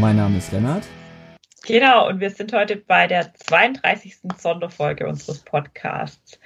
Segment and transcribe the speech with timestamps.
[0.00, 0.84] Mein Name ist Lennart.
[1.66, 4.18] Genau, und wir sind heute bei der 32.
[4.38, 6.38] Sonderfolge unseres Podcasts.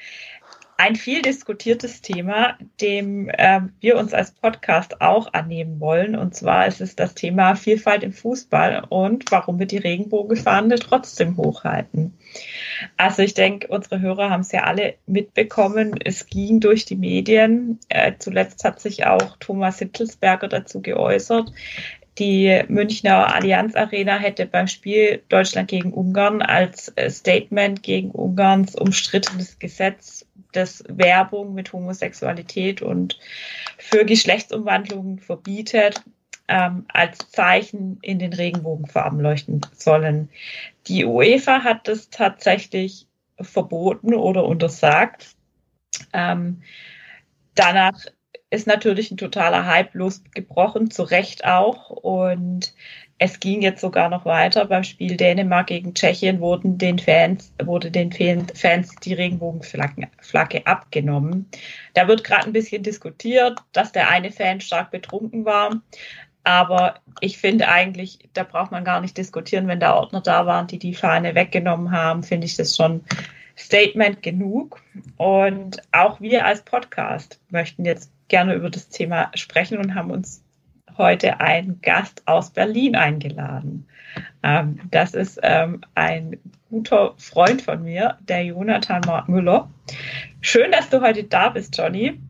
[0.78, 6.16] Ein viel diskutiertes Thema, dem äh, wir uns als Podcast auch annehmen wollen.
[6.16, 11.36] Und zwar ist es das Thema Vielfalt im Fußball und warum wir die Regenbogenfahne trotzdem
[11.36, 12.14] hochhalten.
[12.96, 16.00] Also ich denke, unsere Hörer haben es ja alle mitbekommen.
[16.02, 17.78] Es ging durch die Medien.
[17.90, 21.52] Äh, zuletzt hat sich auch Thomas Hittelsberger dazu geäußert.
[22.18, 29.58] Die Münchner Allianz Arena hätte beim Spiel Deutschland gegen Ungarn als Statement gegen Ungarns umstrittenes
[29.58, 33.18] Gesetz, das Werbung mit Homosexualität und
[33.78, 36.02] für Geschlechtsumwandlungen verbietet,
[36.48, 40.28] ähm, als Zeichen in den Regenbogenfarben leuchten sollen.
[40.86, 43.06] Die UEFA hat das tatsächlich
[43.40, 45.34] verboten oder untersagt.
[46.12, 46.62] Ähm,
[47.54, 47.98] danach
[48.52, 51.88] ist natürlich ein totaler Hype losgebrochen, zu Recht auch.
[51.88, 52.74] Und
[53.16, 54.66] es ging jetzt sogar noch weiter.
[54.66, 61.48] Beim Spiel Dänemark gegen Tschechien wurden den Fans, wurde den Fans die Regenbogenflagge abgenommen.
[61.94, 65.80] Da wird gerade ein bisschen diskutiert, dass der eine Fan stark betrunken war.
[66.44, 70.66] Aber ich finde eigentlich, da braucht man gar nicht diskutieren, wenn da Ordner da waren,
[70.66, 73.02] die die Fahne weggenommen haben, finde ich das schon
[73.56, 74.82] Statement genug.
[75.16, 80.42] Und auch wir als Podcast möchten jetzt gerne über das Thema sprechen und haben uns
[80.96, 83.86] heute einen Gast aus Berlin eingeladen.
[84.42, 86.38] Ähm, das ist ähm, ein
[86.70, 89.70] guter Freund von mir, der Jonathan Müller.
[90.40, 92.20] Schön, dass du heute da bist, Johnny.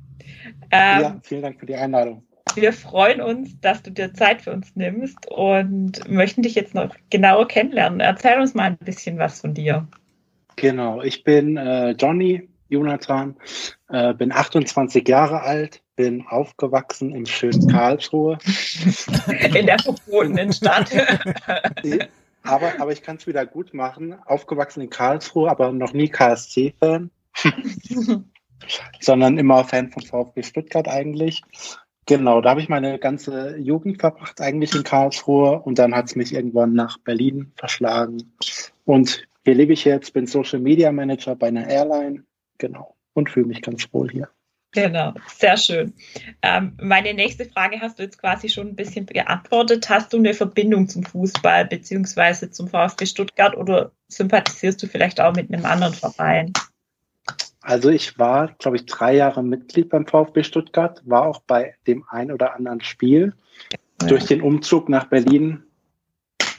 [0.73, 2.25] Ähm, ja, vielen Dank für die Einladung.
[2.57, 6.95] Wir freuen uns, dass du dir Zeit für uns nimmst und möchten dich jetzt noch
[7.11, 8.01] genauer kennenlernen.
[8.01, 9.87] Erzähl uns mal ein bisschen was von dir.
[10.57, 13.37] Genau, ich bin äh, Johnny Jonathan,
[13.89, 18.39] äh, bin 28 Jahre alt, bin aufgewachsen im schönen Karlsruhe.
[19.55, 20.91] In der verbotenen Stadt.
[22.43, 24.15] aber, aber ich kann es wieder gut machen.
[24.25, 27.11] Aufgewachsen in Karlsruhe, aber noch nie KSC-Fan.
[29.01, 31.43] sondern immer Fan von VfB Stuttgart eigentlich.
[32.07, 36.17] Genau, da habe ich meine ganze Jugend verbracht eigentlich in Karlsruhe und dann hat es
[36.17, 38.35] mich irgendwann nach Berlin verschlagen.
[38.85, 42.25] Und hier lebe ich jetzt, bin Social Media Manager bei einer Airline,
[42.59, 44.29] genau, und fühle mich ganz wohl hier.
[44.73, 45.93] Genau, sehr schön.
[46.41, 49.89] Ähm, meine nächste Frage hast du jetzt quasi schon ein bisschen beantwortet.
[49.91, 55.35] Hast du eine Verbindung zum Fußball beziehungsweise zum VfB Stuttgart oder sympathisierst du vielleicht auch
[55.35, 56.53] mit einem anderen Verein?
[57.61, 62.05] Also ich war, glaube ich, drei Jahre Mitglied beim VfB Stuttgart, war auch bei dem
[62.09, 63.35] ein oder anderen Spiel.
[64.01, 64.09] Ja.
[64.09, 65.63] Durch den Umzug nach Berlin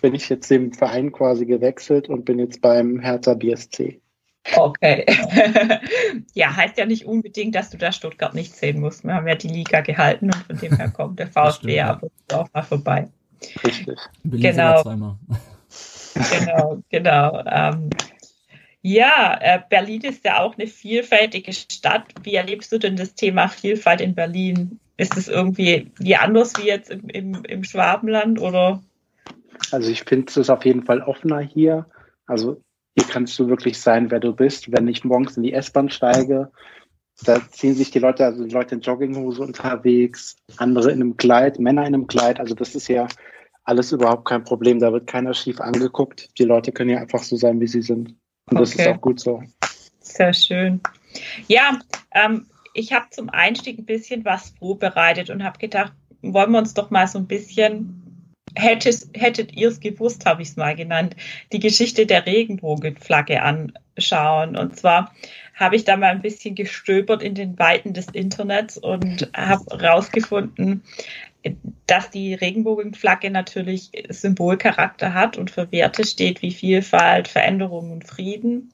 [0.01, 4.02] bin ich jetzt dem Verein quasi gewechselt und bin jetzt beim Hertha BSC.
[4.55, 5.05] Okay.
[6.33, 9.05] ja, heißt ja nicht unbedingt, dass du da Stuttgart nicht sehen musst.
[9.05, 11.99] Wir haben ja die Liga gehalten und von dem her kommt der VfB ja
[12.33, 13.07] auch mal vorbei.
[13.63, 13.97] Richtig.
[14.23, 14.83] Genau.
[14.83, 17.43] genau, genau.
[17.45, 17.89] Ähm,
[18.81, 22.03] ja, äh, Berlin ist ja auch eine vielfältige Stadt.
[22.21, 24.79] Wie erlebst du denn das Thema Vielfalt in Berlin?
[24.97, 28.83] Ist es irgendwie wie anders wie jetzt im, im, im Schwabenland oder?
[29.71, 31.85] Also ich finde es ist auf jeden Fall offener hier.
[32.27, 32.61] Also
[32.95, 34.71] hier kannst du wirklich sein, wer du bist.
[34.71, 36.51] Wenn ich morgens in die S-Bahn steige,
[37.25, 41.59] da ziehen sich die Leute, also die Leute in Jogginghose unterwegs, andere in einem Kleid,
[41.59, 42.39] Männer in einem Kleid.
[42.39, 43.07] Also das ist ja
[43.63, 44.79] alles überhaupt kein Problem.
[44.79, 46.37] Da wird keiner schief angeguckt.
[46.37, 48.15] Die Leute können ja einfach so sein, wie sie sind.
[48.49, 48.81] Und das okay.
[48.83, 49.41] ist auch gut so.
[49.99, 50.81] Sehr schön.
[51.47, 51.79] Ja,
[52.11, 56.73] ähm, ich habe zum Einstieg ein bisschen was vorbereitet und habe gedacht, wollen wir uns
[56.73, 58.02] doch mal so ein bisschen
[58.55, 61.15] hättet, hättet ihr es gewusst, habe ich es mal genannt,
[61.51, 64.55] die Geschichte der Regenbogenflagge anschauen.
[64.57, 65.13] Und zwar
[65.55, 70.83] habe ich da mal ein bisschen gestöbert in den Weiten des Internets und habe herausgefunden,
[71.87, 78.71] dass die Regenbogenflagge natürlich Symbolcharakter hat und für Werte steht wie Vielfalt, Veränderung und Frieden.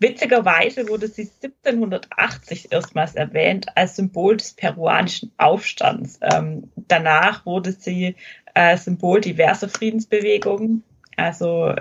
[0.00, 6.20] Witzigerweise wurde sie 1780 erstmals erwähnt als Symbol des peruanischen Aufstands.
[6.22, 8.14] Ähm, danach wurde sie
[8.54, 10.84] äh, Symbol diverser Friedensbewegungen.
[11.16, 11.74] Also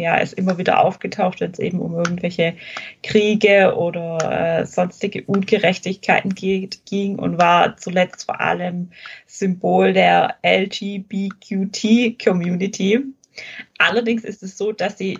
[0.00, 2.54] ja, ist immer wieder aufgetaucht, wenn es eben um irgendwelche
[3.02, 8.92] Kriege oder äh, sonstige Ungerechtigkeiten geht, ging und war zuletzt vor allem
[9.26, 13.00] Symbol der LGBTQ-Community.
[13.78, 15.18] Allerdings ist es so, dass sie,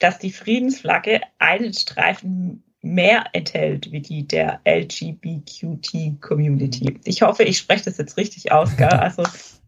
[0.00, 6.98] dass die Friedensflagge einen Streifen mehr enthält wie die der LGBTQ-Community.
[7.04, 8.88] Ich hoffe, ich spreche das jetzt richtig aus, gell?
[8.90, 9.22] Also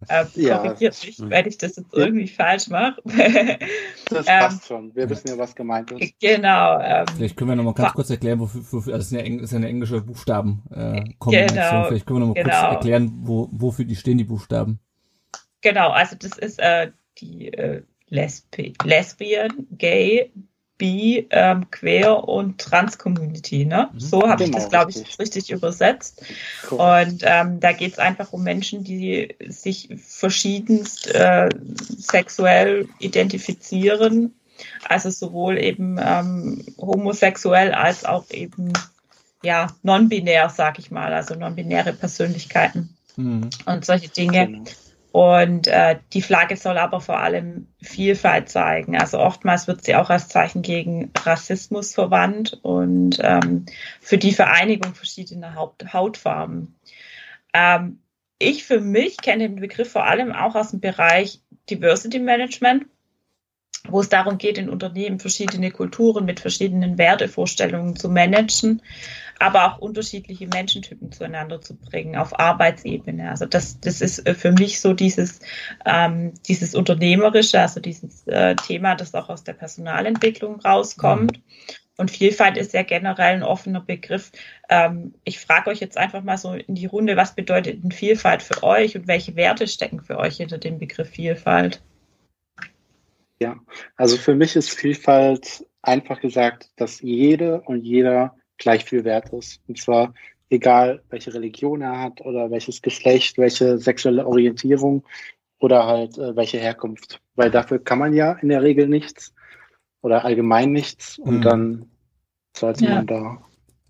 [0.08, 2.96] äh, ja, korrigiert mich, wenn ich das jetzt irgendwie falsch mache.
[4.10, 4.92] das passt ähm, schon.
[4.96, 6.18] Wir wissen ja, was gemeint ist.
[6.18, 6.80] Genau.
[6.80, 9.54] Ähm, Vielleicht können wir noch mal ganz kurz erklären, wofür, wofür also das ist ist
[9.54, 11.34] eine englische Buchstabenkombination.
[11.34, 12.60] Äh, genau, Vielleicht können wir noch mal genau.
[12.60, 14.80] kurz erklären, wo, wofür die stehen, die Buchstaben.
[15.60, 20.30] Genau, also das ist äh, die äh, Lesbi Lesbian, Gay,
[20.76, 23.64] Bi, ähm, Queer und Trans-Community.
[23.64, 23.88] Ne?
[23.92, 24.00] Mhm.
[24.00, 25.18] So habe genau, ich das, glaube ich, richtig.
[25.18, 26.22] richtig übersetzt.
[26.70, 26.78] Cool.
[26.78, 31.48] Und ähm, da geht es einfach um Menschen, die sich verschiedenst äh,
[31.96, 34.34] sexuell identifizieren.
[34.88, 38.72] Also sowohl eben ähm, homosexuell als auch eben
[39.42, 43.48] ja non-binär, sag ich mal, also non-binäre Persönlichkeiten mhm.
[43.66, 44.46] und solche Dinge.
[44.46, 44.64] Genau.
[45.12, 48.96] Und äh, die Flagge soll aber vor allem Vielfalt zeigen.
[48.96, 53.66] Also oftmals wird sie auch als Zeichen gegen Rassismus verwandt und ähm,
[54.00, 56.78] für die Vereinigung verschiedener Haupt Hautfarben.
[57.52, 58.00] Ähm,
[58.38, 62.86] ich für mich kenne den Begriff vor allem auch aus dem Bereich Diversity Management
[63.88, 68.82] wo es darum geht, in Unternehmen verschiedene Kulturen mit verschiedenen Wertevorstellungen zu managen,
[69.42, 73.28] aber auch unterschiedliche Menschentypen zueinander zu bringen auf Arbeitsebene.
[73.28, 75.40] Also das, das ist äh, für mich so dieses,
[75.84, 81.38] ähm, dieses Unternehmerische, also dieses äh, Thema, das auch aus der Personalentwicklung rauskommt.
[81.38, 81.42] Mhm.
[81.98, 84.32] Und Vielfalt ist ja generell ein offener Begriff.
[84.68, 88.42] Ähm, ich frage euch jetzt einfach mal so in die Runde, was bedeutet denn Vielfalt
[88.42, 91.82] für euch und welche Werte stecken für euch hinter dem Begriff Vielfalt?
[93.40, 93.56] Ja,
[93.96, 99.60] also für mich ist Vielfalt einfach gesagt, dass jede und jeder gleich viel wert ist.
[99.68, 100.14] Und zwar
[100.50, 105.04] egal, welche Religion er hat oder welches Geschlecht, welche sexuelle Orientierung
[105.58, 107.20] oder halt äh, welche Herkunft.
[107.34, 109.34] Weil dafür kann man ja in der Regel nichts
[110.02, 111.42] oder allgemein nichts und mhm.
[111.42, 111.90] dann
[112.56, 112.96] sollte ja.
[112.96, 113.38] man da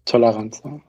[0.04, 0.82] tolerant sein.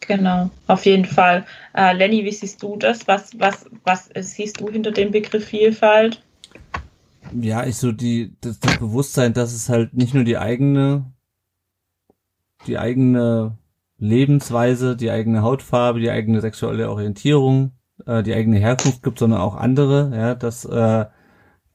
[0.00, 1.44] Genau, auf jeden Fall.
[1.74, 3.08] Äh, Lenny, wie siehst du das?
[3.08, 6.22] Was, was, was siehst du hinter dem Begriff Vielfalt?
[7.40, 11.12] ja, ich so die, das, das Bewusstsein, dass es halt nicht nur die eigene,
[12.66, 13.58] die eigene
[13.98, 17.72] Lebensweise, die eigene Hautfarbe, die eigene sexuelle Orientierung,
[18.04, 21.06] äh, die eigene Herkunft gibt, sondern auch andere, ja, dass äh,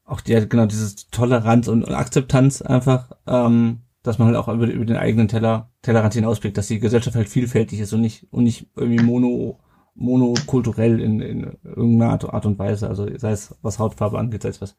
[0.05, 4.67] auch die genau dieses Toleranz und, und Akzeptanz einfach, ähm, dass man halt auch über,
[4.67, 8.43] über den eigenen Teller Tellerrand hinausblickt, dass die Gesellschaft halt vielfältig ist und nicht und
[8.43, 9.59] nicht irgendwie mono
[9.93, 14.49] monokulturell in, in irgendeiner Art, Art und Weise, also sei es was Hautfarbe angeht, sei
[14.49, 14.75] es was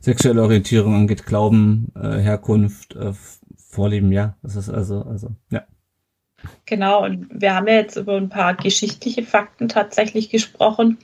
[0.00, 3.12] sexuelle Orientierung angeht, Glauben, äh, Herkunft, äh,
[3.74, 4.36] Vorleben, ja.
[4.42, 5.64] Das ist also, also, ja.
[6.66, 10.98] Genau, und wir haben ja jetzt über ein paar geschichtliche Fakten tatsächlich gesprochen.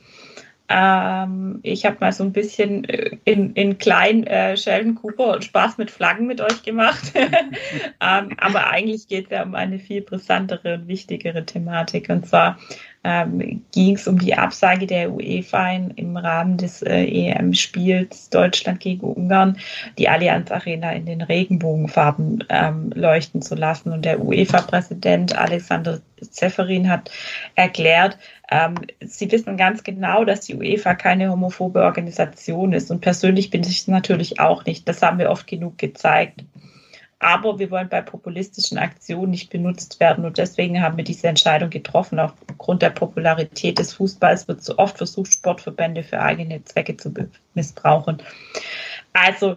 [0.73, 5.45] Ähm, ich habe mal so ein bisschen äh, in, in klein äh, Sheldon Cooper und
[5.45, 7.13] Spaß mit Flaggen mit euch gemacht.
[8.01, 12.09] ähm, aber eigentlich geht es ja um eine viel brisantere und wichtigere Thematik.
[12.09, 12.57] Und zwar
[13.03, 19.01] ähm, ging es um die Absage der UEFA im Rahmen des äh, EM-Spiels Deutschland gegen
[19.01, 19.57] Ungarn,
[19.97, 23.93] die Allianz Arena in den Regenbogenfarben ähm, leuchten zu lassen.
[23.93, 27.11] Und der UEFA-Präsident Alexander Zeferin hat
[27.55, 28.19] erklärt,
[28.51, 32.91] ähm, sie wissen ganz genau, dass die UEFA keine homophobe Organisation ist.
[32.91, 34.87] Und persönlich bin ich natürlich auch nicht.
[34.89, 36.45] Das haben wir oft genug gezeigt.
[37.21, 40.25] Aber wir wollen bei populistischen Aktionen nicht benutzt werden.
[40.25, 42.19] Und deswegen haben wir diese Entscheidung getroffen.
[42.19, 47.13] Aufgrund der Popularität des Fußballs wird so oft versucht, Sportverbände für eigene Zwecke zu
[47.55, 48.23] missbrauchen.
[49.13, 49.57] Also,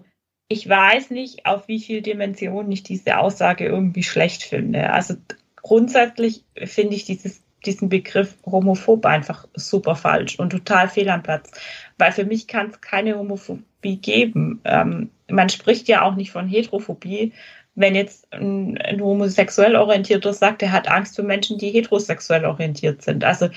[0.49, 4.91] ich weiß nicht, auf wie viel Dimensionen ich diese Aussage irgendwie schlecht finde.
[4.91, 5.15] Also
[5.55, 11.51] grundsätzlich finde ich dieses diesen Begriff homophob einfach super falsch und total fehl am Platz.
[11.97, 13.15] Weil für mich kann es keine
[13.83, 14.61] Homophobie geben.
[14.65, 17.33] Ähm, man spricht ja auch nicht von Heterophobie,
[17.75, 23.01] wenn jetzt ein, ein homosexuell orientierter sagt, er hat Angst für Menschen, die heterosexuell orientiert
[23.01, 23.23] sind.
[23.23, 23.49] Also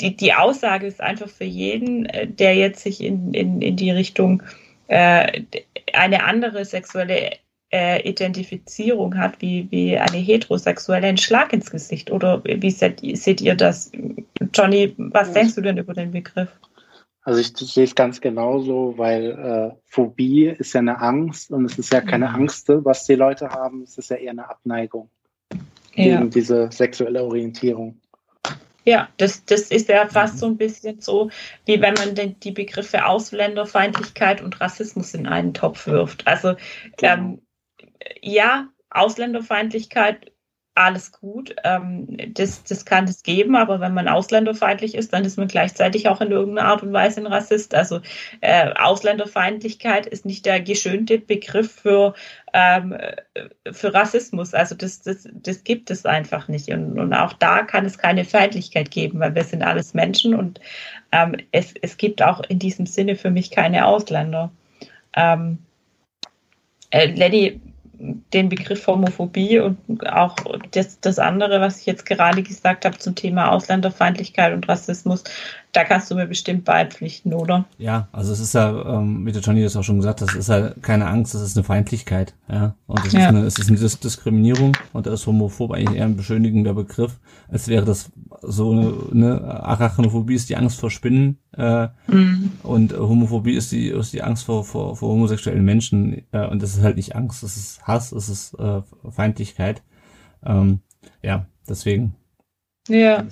[0.00, 3.90] die, die Aussage ist einfach für jeden, äh, der jetzt sich in, in, in die
[3.90, 4.42] Richtung
[4.88, 5.42] äh,
[5.92, 7.32] eine andere sexuelle
[7.72, 12.12] äh, Identifizierung hat, wie, wie eine heterosexuelle, ein Schlag ins Gesicht.
[12.12, 13.90] Oder wie seht, seht ihr das?
[14.54, 16.50] Johnny, was denkst du denn über den Begriff?
[17.26, 21.76] Also ich sehe es ganz genauso, weil äh, Phobie ist ja eine Angst und es
[21.76, 22.34] ist ja keine mhm.
[22.36, 25.10] Angst, was die Leute haben, es ist ja eher eine Abneigung
[25.96, 26.18] ja.
[26.18, 28.00] gegen diese sexuelle Orientierung.
[28.84, 31.30] Ja, das, das ist ja fast so ein bisschen so,
[31.64, 36.24] wie wenn man den, die Begriffe Ausländerfeindlichkeit und Rassismus in einen Topf wirft.
[36.28, 36.54] Also
[36.96, 37.12] genau.
[37.12, 37.42] ähm,
[38.22, 40.30] ja, Ausländerfeindlichkeit
[40.76, 41.56] alles gut.
[41.64, 46.08] Ähm, das, das kann es geben, aber wenn man ausländerfeindlich ist, dann ist man gleichzeitig
[46.08, 47.74] auch in irgendeiner Art und Weise ein Rassist.
[47.74, 48.00] Also
[48.42, 52.14] äh, Ausländerfeindlichkeit ist nicht der geschönte Begriff für,
[52.52, 52.96] ähm,
[53.72, 54.52] für Rassismus.
[54.52, 56.68] Also das, das, das gibt es einfach nicht.
[56.68, 60.60] Und, und auch da kann es keine Feindlichkeit geben, weil wir sind alles Menschen und
[61.10, 64.52] ähm, es, es gibt auch in diesem Sinne für mich keine Ausländer.
[65.14, 65.58] Ähm,
[66.90, 67.60] äh, Lenny,
[67.98, 70.36] den Begriff Homophobie und auch
[70.72, 75.24] das, das andere, was ich jetzt gerade gesagt habe zum Thema Ausländerfeindlichkeit und Rassismus,
[75.76, 77.66] da kannst du mir bestimmt beipflichten, oder?
[77.76, 80.34] Ja, also es ist ja, ähm, wie der Johnny das auch schon gesagt hat, das
[80.34, 82.74] ist ja keine Angst, das ist eine Feindlichkeit, ja.
[82.86, 83.20] Und es, ja.
[83.20, 86.72] ist, eine, es ist eine Dis Diskriminierung und da ist homophob eigentlich eher ein beschönigender
[86.72, 88.10] Begriff, als wäre das
[88.40, 92.52] so eine, eine Arachnophobie ist die Angst vor Spinnen äh, mhm.
[92.62, 96.76] und Homophobie ist die, ist die Angst vor, vor, vor homosexuellen Menschen äh, und das
[96.76, 99.82] ist halt nicht Angst, das ist Hass, das ist äh, Feindlichkeit.
[100.44, 100.80] Ähm,
[101.22, 102.16] ja, deswegen.
[102.88, 103.26] Ja.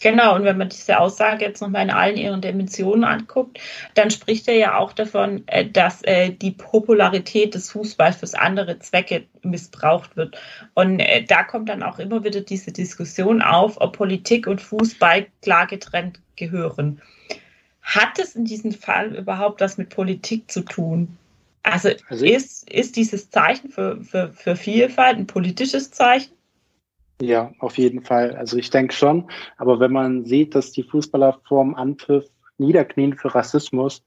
[0.00, 3.58] Genau, und wenn man diese Aussage jetzt nochmal in allen ihren Dimensionen anguckt,
[3.94, 8.78] dann spricht er ja auch davon, äh, dass äh, die Popularität des Fußballs für andere
[8.78, 10.38] Zwecke missbraucht wird.
[10.74, 15.26] Und äh, da kommt dann auch immer wieder diese Diskussion auf, ob Politik und Fußball
[15.42, 17.02] klar getrennt gehören.
[17.82, 21.16] Hat es in diesem Fall überhaupt was mit Politik zu tun?
[21.62, 26.32] Also, also ist, ist dieses Zeichen für, für, für Vielfalt ein politisches Zeichen?
[27.20, 28.36] Ja, auf jeden Fall.
[28.36, 29.28] Also ich denke schon.
[29.56, 32.26] Aber wenn man sieht, dass die Fußballer vorm Anpfiff
[32.58, 34.04] niederknien für Rassismus,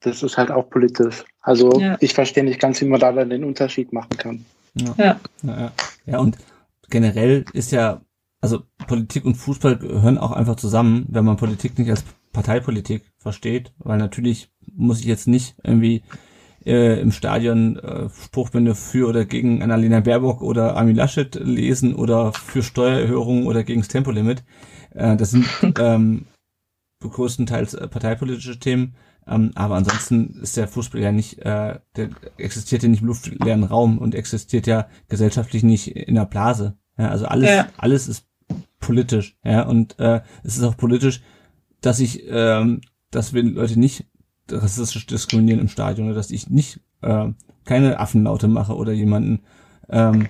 [0.00, 1.24] das ist halt auch politisch.
[1.40, 1.96] Also ja.
[2.00, 4.44] ich verstehe nicht ganz, wie man da dann den Unterschied machen kann.
[4.74, 4.94] Ja.
[4.96, 5.20] Ja.
[5.42, 5.72] ja.
[6.06, 6.36] ja, und
[6.90, 8.00] generell ist ja,
[8.40, 13.72] also Politik und Fußball gehören auch einfach zusammen, wenn man Politik nicht als Parteipolitik versteht,
[13.78, 16.02] weil natürlich muss ich jetzt nicht irgendwie
[16.64, 22.32] äh, im Stadion äh, Spruchbände für oder gegen Annalena Baerbock oder Armin Laschet lesen oder
[22.32, 24.44] für Steuererhöhungen oder gegen das Tempolimit.
[24.94, 25.46] Äh, das sind
[25.78, 26.26] ähm,
[27.00, 28.94] größtenteils äh, parteipolitische Themen.
[29.26, 33.64] Ähm, aber ansonsten ist der Fußball ja nicht, äh, der existiert ja nicht im luftleeren
[33.64, 36.78] Raum und existiert ja gesellschaftlich nicht in der Blase.
[36.96, 37.68] Ja, also alles, ja.
[37.76, 38.26] alles ist
[38.80, 39.36] politisch.
[39.44, 41.22] Ja, und äh, es ist auch politisch,
[41.80, 44.06] dass ich, ähm, dass wir Leute nicht
[44.50, 47.28] rassistisch diskriminieren im Stadion oder dass ich nicht äh,
[47.64, 49.40] keine Affenlaute mache oder jemanden
[49.88, 50.28] ähm,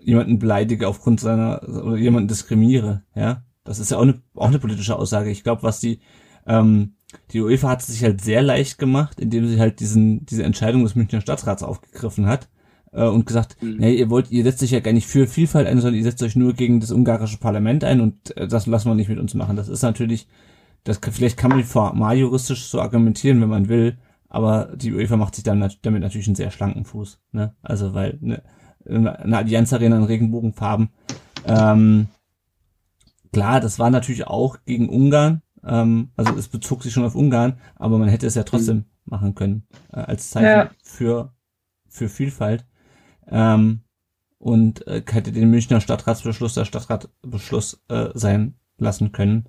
[0.00, 3.42] jemanden beleidige aufgrund seiner oder jemanden diskriminiere, ja.
[3.64, 5.30] Das ist ja auch eine, auch eine politische Aussage.
[5.30, 6.00] Ich glaube, was die
[6.46, 6.94] ähm,
[7.32, 10.84] die UEFA hat es sich halt sehr leicht gemacht, indem sie halt diesen diese Entscheidung
[10.84, 12.48] des Münchner Stadtrats aufgegriffen hat
[12.92, 13.76] äh, und gesagt, mhm.
[13.78, 16.22] nee, ihr wollt, ihr setzt euch ja gar nicht für Vielfalt ein, sondern ihr setzt
[16.22, 19.34] euch nur gegen das ungarische Parlament ein und äh, das lassen wir nicht mit uns
[19.34, 19.56] machen.
[19.56, 20.28] Das ist natürlich
[20.84, 25.34] das vielleicht kann man formal juristisch so argumentieren, wenn man will, aber die UEFA macht
[25.34, 27.20] sich dann damit natürlich einen sehr schlanken Fuß.
[27.32, 27.54] Ne?
[27.62, 28.42] Also weil ne,
[28.84, 30.90] eine Allianz Arena in Regenbogenfarben.
[31.44, 32.08] Ähm,
[33.32, 35.42] klar, das war natürlich auch gegen Ungarn.
[35.64, 38.84] Ähm, also es bezog sich schon auf Ungarn, aber man hätte es ja trotzdem mhm.
[39.04, 40.70] machen können äh, als Zeichen ja.
[40.82, 41.32] für
[41.88, 42.66] für Vielfalt.
[43.26, 43.80] Ähm,
[44.38, 49.48] und äh, hätte den Münchner Stadtratsbeschluss der Stadtratbeschluss äh, sein lassen können.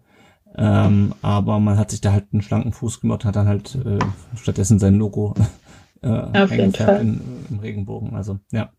[0.56, 4.00] Ähm, aber man hat sich da halt einen schlanken Fuß gemacht, hat dann halt äh,
[4.36, 5.36] stattdessen sein Logo
[6.02, 7.02] äh, Auf jeden Fall.
[7.02, 8.16] In, im Regenbogen.
[8.16, 8.72] Also ja.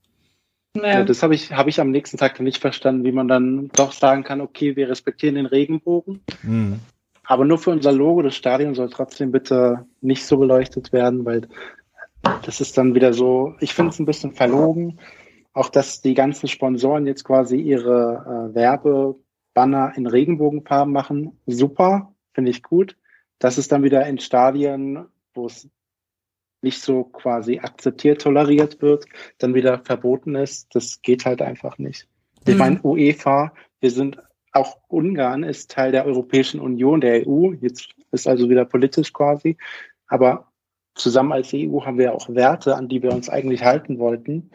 [0.76, 0.86] Ja.
[0.86, 3.92] ja das habe ich, hab ich am nächsten Tag nicht verstanden, wie man dann doch
[3.92, 6.20] sagen kann, okay, wir respektieren den Regenbogen.
[6.42, 6.80] Mhm.
[7.24, 11.48] Aber nur für unser Logo, das Stadion soll trotzdem bitte nicht so beleuchtet werden, weil
[12.44, 14.98] das ist dann wieder so, ich finde es ein bisschen verlogen.
[15.52, 19.16] Auch dass die ganzen Sponsoren jetzt quasi ihre äh, Werbe
[19.54, 22.97] Banner in Regenbogenfarben machen, super, finde ich gut.
[23.38, 25.69] Das ist dann wieder in Stadien, wo es
[26.62, 29.07] nicht so quasi akzeptiert, toleriert wird,
[29.38, 30.75] dann wieder verboten ist.
[30.75, 32.07] Das geht halt einfach nicht.
[32.47, 32.59] Ich mhm.
[32.59, 37.52] meine, UEFA, wir sind auch Ungarn ist Teil der Europäischen Union, der EU.
[37.61, 39.57] Jetzt ist also wieder politisch quasi.
[40.09, 40.52] Aber
[40.95, 44.50] zusammen als EU haben wir auch Werte, an die wir uns eigentlich halten wollten.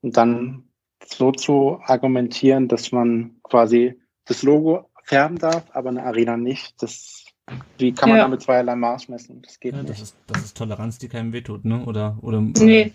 [0.00, 0.67] Und dann
[1.14, 6.82] so zu argumentieren, dass man quasi das Logo färben darf, aber eine Arena nicht.
[6.82, 7.24] Das,
[7.78, 8.24] wie kann man ja.
[8.24, 9.42] damit zweierlei Maß messen?
[9.42, 9.90] Das geht ja, nicht.
[9.90, 11.84] Das ist, das ist Toleranz, die keinem wehtut, ne?
[11.84, 12.80] Oder, oder nee.
[12.80, 12.92] äh,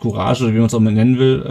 [0.00, 1.42] Courage, oder wie man es auch mal nennen will,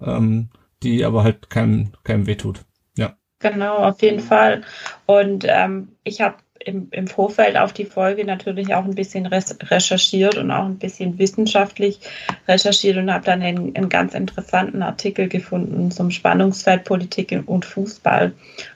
[0.00, 0.48] äh, ähm,
[0.82, 2.64] die aber halt keinem, keinem wehtut.
[2.96, 3.16] Ja.
[3.40, 4.62] Genau, auf jeden Fall.
[5.06, 10.36] Und ähm, ich habe im, im Vorfeld auf die Folge natürlich auch ein bisschen recherchiert
[10.36, 12.00] und auch ein bisschen wissenschaftlich
[12.46, 18.32] recherchiert und habe dann einen, einen, ganz interessanten Artikel gefunden zum Spannungsfeld Politik und Fußball.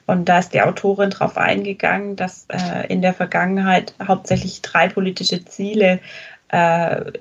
[0.06, 5.44] Und da ist die Autorin darauf eingegangen, dass äh, in der Vergangenheit hauptsächlich drei politische
[5.44, 6.00] Ziele
[6.48, 7.12] äh,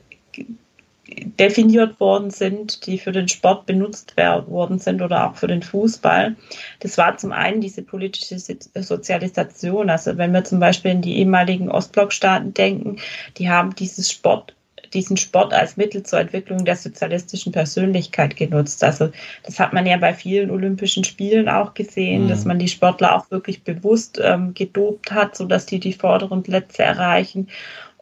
[1.07, 6.35] definiert worden sind, die für den Sport benutzt worden sind oder auch für den Fußball.
[6.79, 9.89] Das war zum einen diese politische Sozialisation.
[9.89, 12.97] Also wenn wir zum Beispiel in die ehemaligen Ostblockstaaten denken,
[13.37, 14.55] die haben dieses Sport
[14.93, 18.83] diesen Sport als Mittel zur Entwicklung der sozialistischen Persönlichkeit genutzt.
[18.83, 19.09] Also
[19.43, 22.27] das hat man ja bei vielen Olympischen Spielen auch gesehen, mhm.
[22.29, 26.83] dass man die Sportler auch wirklich bewusst ähm, gedopt hat, sodass die die vorderen Plätze
[26.83, 27.47] erreichen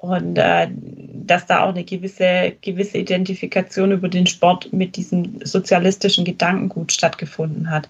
[0.02, 6.26] und äh, dass da auch eine gewisse, gewisse Identifikation über den Sport mit diesem sozialistischen
[6.26, 7.88] Gedankengut stattgefunden hat.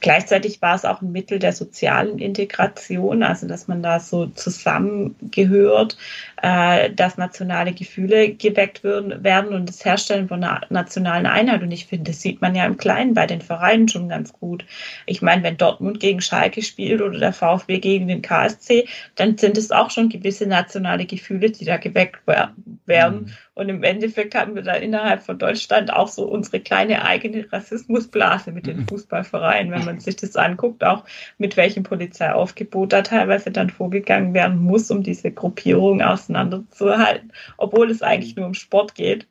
[0.00, 5.98] Gleichzeitig war es auch ein Mittel der sozialen Integration, also dass man da so zusammengehört,
[6.42, 11.62] äh, dass nationale Gefühle geweckt werden, werden und das Herstellen von einer nationalen Einheit.
[11.62, 14.64] Und ich finde, das sieht man ja im Kleinen bei den Vereinen schon ganz gut.
[15.06, 19.58] Ich meine, wenn Dortmund gegen Schalke spielt oder der VfB gegen den KSC, dann sind
[19.58, 23.20] es auch schon gewisse nationale Gefühle, die da geweckt werden.
[23.20, 23.32] Mhm.
[23.60, 28.52] Und im Endeffekt hatten wir da innerhalb von Deutschland auch so unsere kleine eigene Rassismusblase
[28.52, 28.88] mit den mhm.
[28.88, 31.04] Fußballvereinen, wenn man sich das anguckt, auch
[31.36, 38.00] mit welchem Polizeiaufgebot da teilweise dann vorgegangen werden muss, um diese Gruppierung auseinanderzuhalten, obwohl es
[38.00, 39.26] eigentlich nur um Sport geht.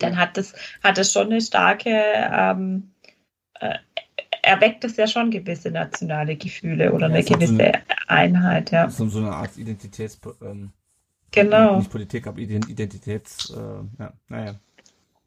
[0.00, 2.90] Dann hat das, hat das schon eine starke, ähm,
[3.60, 3.76] äh,
[4.42, 8.90] erweckt es ja schon gewisse nationale Gefühle oder ja, eine gewisse so eine, Einheit, ja.
[8.90, 10.72] So, so eine Art Identitäts, ähm,
[11.34, 11.78] Genau.
[11.78, 14.54] Nicht Politik, aber Identitäts, äh, ja, naja.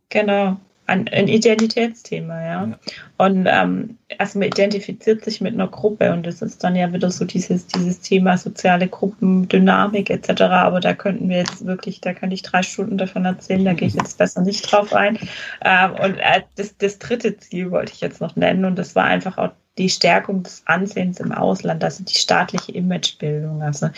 [0.09, 0.57] Genau.
[0.89, 2.65] Ein, ein Identitätsthema, ja.
[2.65, 2.79] ja.
[3.17, 7.11] Und ähm, also man identifiziert sich mit einer Gruppe und das ist dann ja wieder
[7.11, 10.43] so dieses, dieses Thema soziale Gruppen, Dynamik etc.
[10.43, 13.89] Aber da könnten wir jetzt wirklich, da kann ich drei Stunden davon erzählen, da gehe
[13.89, 15.19] ich jetzt besser nicht drauf ein.
[15.59, 19.03] Ähm, und äh, das, das dritte Ziel wollte ich jetzt noch nennen und das war
[19.03, 23.61] einfach auch die Stärkung des Ansehens im Ausland, also die staatliche Imagebildung.
[23.61, 23.89] Also,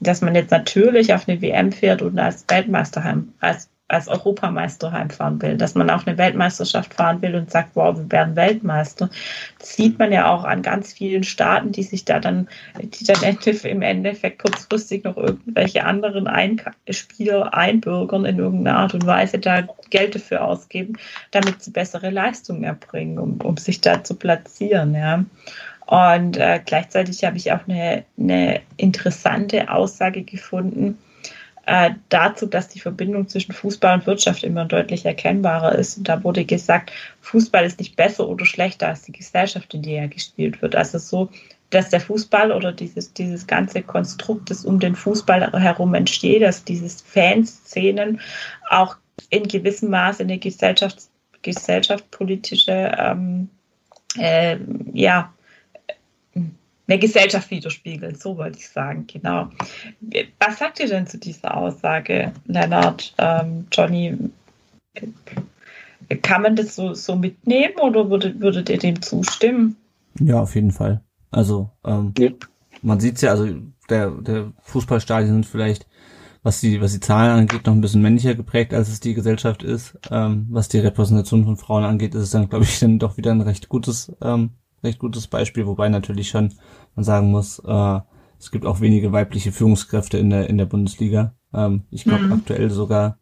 [0.00, 3.02] dass man jetzt natürlich auf eine WM fährt und als Weltmeister
[3.40, 7.96] als als Europameister heimfahren will, dass man auch eine Weltmeisterschaft fahren will und sagt, wow,
[7.96, 9.08] wir werden Weltmeister.
[9.58, 12.48] Das sieht man ja auch an ganz vielen Staaten, die sich da dann,
[12.80, 13.22] die dann
[13.64, 16.60] im Endeffekt kurzfristig noch irgendwelche anderen Ein
[16.90, 20.94] Spieler einbürgern in irgendeiner Art und Weise, da Geld dafür ausgeben,
[21.30, 25.24] damit sie bessere Leistungen erbringen, um, um sich da zu platzieren, ja.
[25.86, 30.98] Und äh, gleichzeitig habe ich auch eine, eine interessante Aussage gefunden,
[31.66, 35.98] äh, dazu, dass die Verbindung zwischen Fußball und Wirtschaft immer deutlich erkennbarer ist.
[35.98, 40.02] Und da wurde gesagt, Fußball ist nicht besser oder schlechter als die Gesellschaft, in der
[40.02, 40.76] er gespielt wird.
[40.76, 41.30] Also so,
[41.70, 46.64] dass der Fußball oder dieses, dieses ganze Konstrukt, das um den Fußball herum entsteht, dass
[46.64, 48.20] dieses Fanszenen
[48.68, 48.96] auch
[49.30, 51.10] in gewissem Maße eine Gesellschafts
[51.42, 53.50] gesellschaftspolitische ähm,
[54.16, 54.56] äh,
[54.92, 55.32] ja,
[56.86, 59.48] eine Gesellschaft widerspiegeln, so wollte ich sagen, genau.
[60.38, 64.16] Was sagt ihr denn zu dieser Aussage, Lennart, ähm, Johnny?
[66.22, 69.76] Kann man das so, so mitnehmen oder würdet, würdet ihr dem zustimmen?
[70.20, 71.00] Ja, auf jeden Fall.
[71.30, 72.30] Also, ähm, ja.
[72.82, 73.48] man sieht es ja, also
[73.88, 75.86] der, der Fußballstadien sind vielleicht,
[76.42, 79.62] was die, was die Zahlen angeht, noch ein bisschen männlicher geprägt, als es die Gesellschaft
[79.62, 79.98] ist.
[80.10, 83.32] Ähm, was die Repräsentation von Frauen angeht, ist es dann, glaube ich, dann doch wieder
[83.32, 84.50] ein recht gutes ähm,
[84.84, 86.54] recht gutes Beispiel, wobei natürlich schon
[86.94, 88.00] man sagen muss, äh,
[88.38, 91.34] es gibt auch wenige weibliche Führungskräfte in der in der Bundesliga.
[91.52, 92.32] Ähm, ich glaube mhm.
[92.32, 93.18] aktuell sogar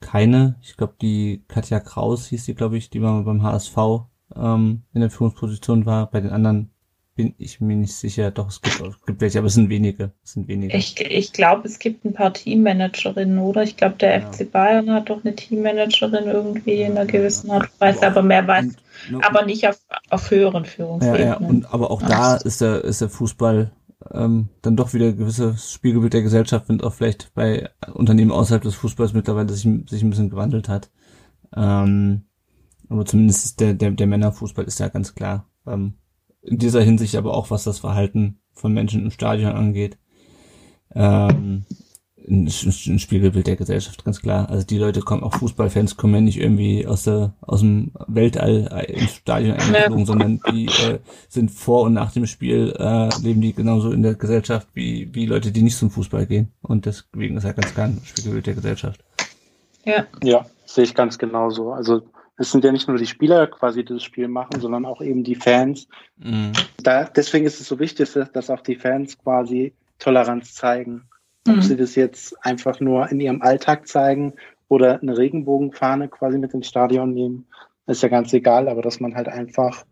[0.00, 0.56] keine.
[0.62, 3.76] Ich glaube die Katja Kraus hieß die, glaube ich, die mal beim HSV
[4.34, 6.10] ähm, in der Führungsposition war.
[6.10, 6.70] Bei den anderen
[7.20, 8.30] bin ich mir nicht sicher.
[8.30, 10.12] Doch, es gibt, es gibt welche, aber es sind wenige.
[10.24, 10.74] Es sind wenige.
[10.74, 13.62] Ich, ich glaube, es gibt ein paar Teammanagerinnen, oder?
[13.62, 14.32] Ich glaube, der ja.
[14.32, 18.46] FC Bayern hat doch eine Teammanagerin irgendwie in einer gewissen Art und Weise, aber mehr
[18.46, 18.68] weiß,
[19.12, 19.78] und, aber nicht auf,
[20.08, 21.20] auf höheren Führungsebenen.
[21.20, 21.46] Ja, ja.
[21.46, 23.70] Und, aber auch da ist der, ist der Fußball
[24.12, 28.62] ähm, dann doch wieder ein gewisses Spiegelbild der Gesellschaft, wenn auch vielleicht bei Unternehmen außerhalb
[28.62, 30.90] des Fußballs mittlerweile sich, sich ein bisschen gewandelt hat.
[31.54, 32.22] Ähm,
[32.88, 35.94] aber zumindest ist der, der, der Männerfußball ist ja ganz klar ähm,
[36.42, 39.98] in dieser Hinsicht aber auch, was das Verhalten von Menschen im Stadion angeht,
[40.94, 41.64] ähm,
[42.28, 44.48] ein, ein Spiegelbild der Gesellschaft, ganz klar.
[44.50, 48.86] Also die Leute kommen, auch Fußballfans kommen ja nicht irgendwie aus der aus dem Weltall
[48.88, 53.54] ins Stadion eingeflogen, sondern die äh, sind vor und nach dem Spiel äh, leben die
[53.54, 56.52] genauso in der Gesellschaft wie wie Leute, die nicht zum Fußball gehen.
[56.62, 59.02] Und deswegen ist ja ganz klar ein Spiegelbild der Gesellschaft.
[59.84, 60.06] Ja.
[60.22, 61.72] Ja, sehe ich ganz genauso.
[61.72, 62.02] Also
[62.40, 65.24] es sind ja nicht nur die Spieler quasi, die das Spiel machen, sondern auch eben
[65.24, 65.88] die Fans.
[66.16, 66.52] Mhm.
[66.82, 71.02] Da, deswegen ist es so wichtig, dass auch die Fans quasi Toleranz zeigen.
[71.46, 71.62] Ob mhm.
[71.62, 74.32] sie das jetzt einfach nur in ihrem Alltag zeigen
[74.68, 77.46] oder eine Regenbogenfahne quasi mit ins Stadion nehmen,
[77.86, 79.84] ist ja ganz egal, aber dass man halt einfach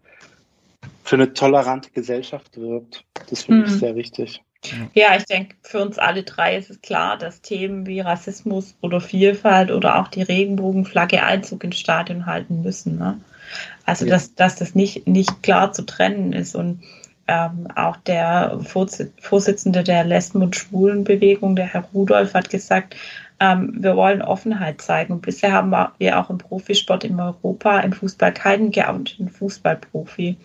[1.04, 3.66] für eine tolerante Gesellschaft wirbt, das finde mhm.
[3.66, 4.42] ich sehr wichtig.
[4.92, 9.00] Ja, ich denke, für uns alle drei ist es klar, dass Themen wie Rassismus oder
[9.00, 12.98] Vielfalt oder auch die Regenbogenflagge Einzug ins Stadion halten müssen.
[12.98, 13.20] Ne?
[13.86, 14.12] Also, ja.
[14.12, 16.54] dass, dass das nicht, nicht klar zu trennen ist.
[16.54, 16.82] Und
[17.28, 22.96] ähm, auch der Vorsitzende der Lesben- und Schwulenbewegung, der Herr Rudolph, hat gesagt,
[23.40, 25.14] ähm, wir wollen Offenheit zeigen.
[25.14, 30.36] Und bisher haben wir auch im Profisport in Europa im Fußball keinen geouteten Fußballprofi.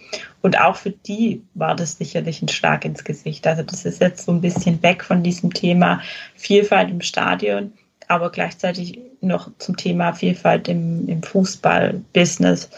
[0.42, 3.48] Und auch für die war das sicherlich ein Schlag ins Gesicht.
[3.48, 6.02] Also das ist jetzt so ein bisschen weg von diesem Thema
[6.36, 7.74] Vielfalt im Stadion,
[8.08, 12.70] aber gleichzeitig noch zum Thema Vielfalt im, im Fußballbusiness.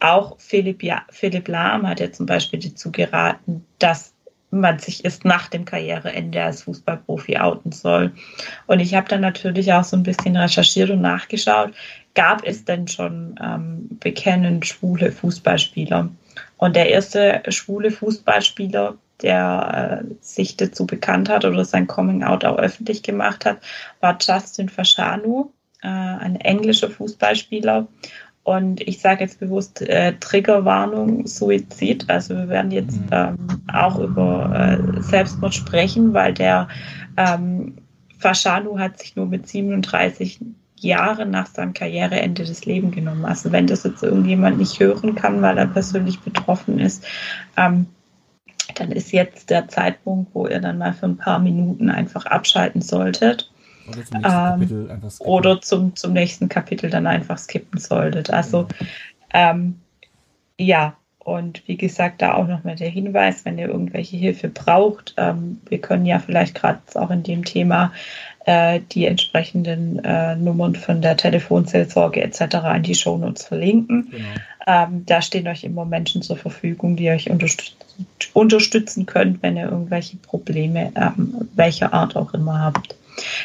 [0.00, 4.14] Auch Philipp, ja, Philipp Lahm hat ja zum Beispiel dazu geraten, dass
[4.50, 8.12] man sich erst nach dem Karriereende als Fußballprofi outen soll.
[8.66, 11.72] Und ich habe dann natürlich auch so ein bisschen recherchiert und nachgeschaut,
[12.14, 16.10] gab es denn schon ähm, bekennend schwule Fußballspieler?
[16.56, 22.44] Und der erste schwule Fußballspieler, der äh, sich dazu bekannt hat oder sein Coming Out
[22.44, 23.58] auch öffentlich gemacht hat,
[24.00, 27.86] war Justin Fashanu, äh, ein englischer Fußballspieler.
[28.42, 32.08] Und ich sage jetzt bewusst äh, Triggerwarnung, Suizid.
[32.08, 33.08] Also wir werden jetzt mhm.
[33.12, 33.36] ähm,
[33.72, 36.68] auch über äh, Selbstmord sprechen, weil der
[37.16, 37.76] ähm,
[38.18, 40.40] Fashanu hat sich nur mit 37
[40.76, 43.26] Jahren nach seinem Karriereende das Leben genommen.
[43.26, 47.04] Also wenn das jetzt irgendjemand nicht hören kann, weil er persönlich betroffen ist,
[47.58, 47.86] ähm,
[48.74, 52.80] dann ist jetzt der Zeitpunkt, wo ihr dann mal für ein paar Minuten einfach abschalten
[52.80, 53.49] solltet
[53.90, 55.00] oder zum nächsten ähm, Kapitel.
[55.20, 58.30] Oder zum, zum nächsten Kapitel dann einfach skippen solltet.
[58.30, 58.66] Also
[59.32, 59.50] ja.
[59.50, 59.80] ähm,
[60.58, 65.60] ja, und wie gesagt, da auch nochmal der Hinweis, wenn ihr irgendwelche Hilfe braucht, ähm,
[65.68, 67.92] wir können ja vielleicht gerade auch in dem Thema
[68.46, 72.56] äh, die entsprechenden äh, Nummern von der Telefonseelsorge etc.
[72.74, 74.08] in die Shownotes verlinken.
[74.10, 74.24] Genau.
[74.66, 77.76] Ähm, da stehen euch immer Menschen zur Verfügung, die euch unterstützen,
[78.32, 82.96] unterstützen könnt, wenn ihr irgendwelche Probleme ähm, welcher Art auch immer habt.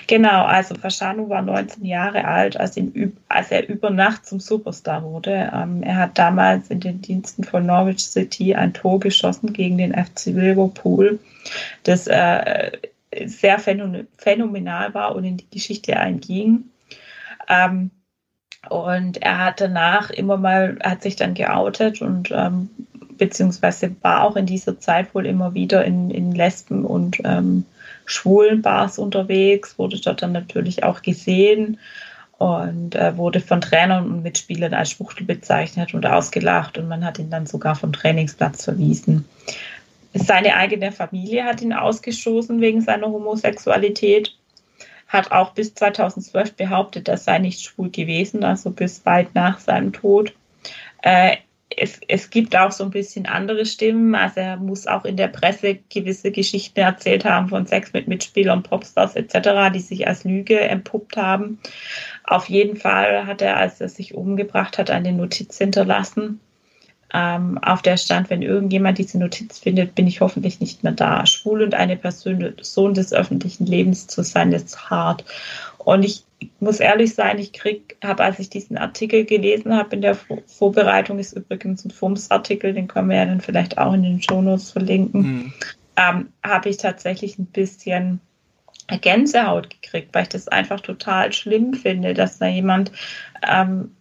[0.08, 5.04] Genau, also Fashanu war 19 Jahre alt, als, ihn, als er über Nacht zum Superstar
[5.04, 5.51] wurde.
[5.54, 9.93] Ähm, er hat damals in den Diensten von Norwich City ein Tor geschossen gegen den
[9.93, 11.19] FC Liverpool,
[11.84, 12.71] das äh,
[13.25, 16.65] sehr phänomenal war und in die Geschichte einging.
[17.47, 17.91] Ähm,
[18.69, 22.69] und er hat danach immer mal, hat sich dann geoutet und ähm,
[23.17, 27.65] beziehungsweise war auch in dieser Zeit wohl immer wieder in, in Lesben und ähm,
[28.06, 31.80] schwulen Bars unterwegs, wurde dort dann natürlich auch gesehen
[32.38, 37.20] und äh, wurde von Trainern und Mitspielern als Schwuchtel bezeichnet und ausgelacht und man hat
[37.20, 39.26] ihn dann sogar vom Trainingsplatz verwiesen.
[40.13, 44.36] Seine eigene Familie hat ihn ausgestoßen wegen seiner Homosexualität,
[45.08, 49.94] hat auch bis 2012 behauptet, er sei nicht schwul gewesen, also bis weit nach seinem
[49.94, 50.34] Tod.
[51.02, 51.38] Äh,
[51.77, 54.15] es, es gibt auch so ein bisschen andere Stimmen.
[54.15, 58.63] Also er muss auch in der Presse gewisse Geschichten erzählt haben von Sex mit Mitspielern,
[58.63, 61.59] Popstars etc., die sich als Lüge entpuppt haben.
[62.23, 66.39] Auf jeden Fall hat er, als er sich umgebracht hat, eine Notiz hinterlassen,
[67.13, 71.25] ähm, auf der stand, wenn irgendjemand diese Notiz findet, bin ich hoffentlich nicht mehr da.
[71.25, 75.23] Schwul und eine Person des öffentlichen Lebens zu sein, ist hart.
[75.86, 76.24] Und ich
[76.60, 80.17] muss ehrlich sein, ich krieg, habe, als ich diesen Artikel gelesen habe in der
[80.48, 84.71] Vorbereitung, ist übrigens ein FUMS-Artikel, den können wir ja dann vielleicht auch in den Shownotes
[84.71, 85.54] verlinken, mhm.
[85.95, 88.19] ähm, habe ich tatsächlich ein bisschen
[89.02, 92.91] Gänsehaut gekriegt, weil ich das einfach total schlimm finde, dass da jemand
[93.48, 93.91] ähm,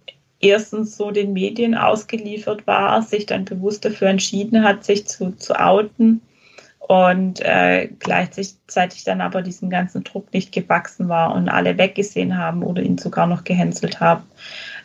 [0.41, 5.59] erstens so den Medien ausgeliefert war, sich dann bewusst dafür entschieden hat, sich zu, zu
[5.61, 6.23] outen
[6.87, 12.63] und äh, gleichzeitig dann aber diesem ganzen Druck nicht gewachsen war und alle weggesehen haben
[12.63, 14.25] oder ihn sogar noch gehänselt haben.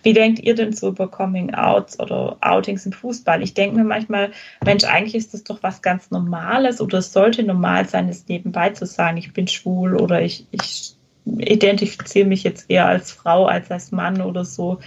[0.02, 3.44] Wie denkt ihr denn so über Coming Outs oder Outings im Fußball?
[3.44, 4.32] Ich denke mir manchmal,
[4.64, 8.70] Mensch, eigentlich ist das doch was ganz Normales oder es sollte normal sein, es nebenbei
[8.70, 13.70] zu sagen, ich bin schwul oder ich, ich identifiziere mich jetzt eher als Frau als
[13.72, 14.80] als Mann oder so.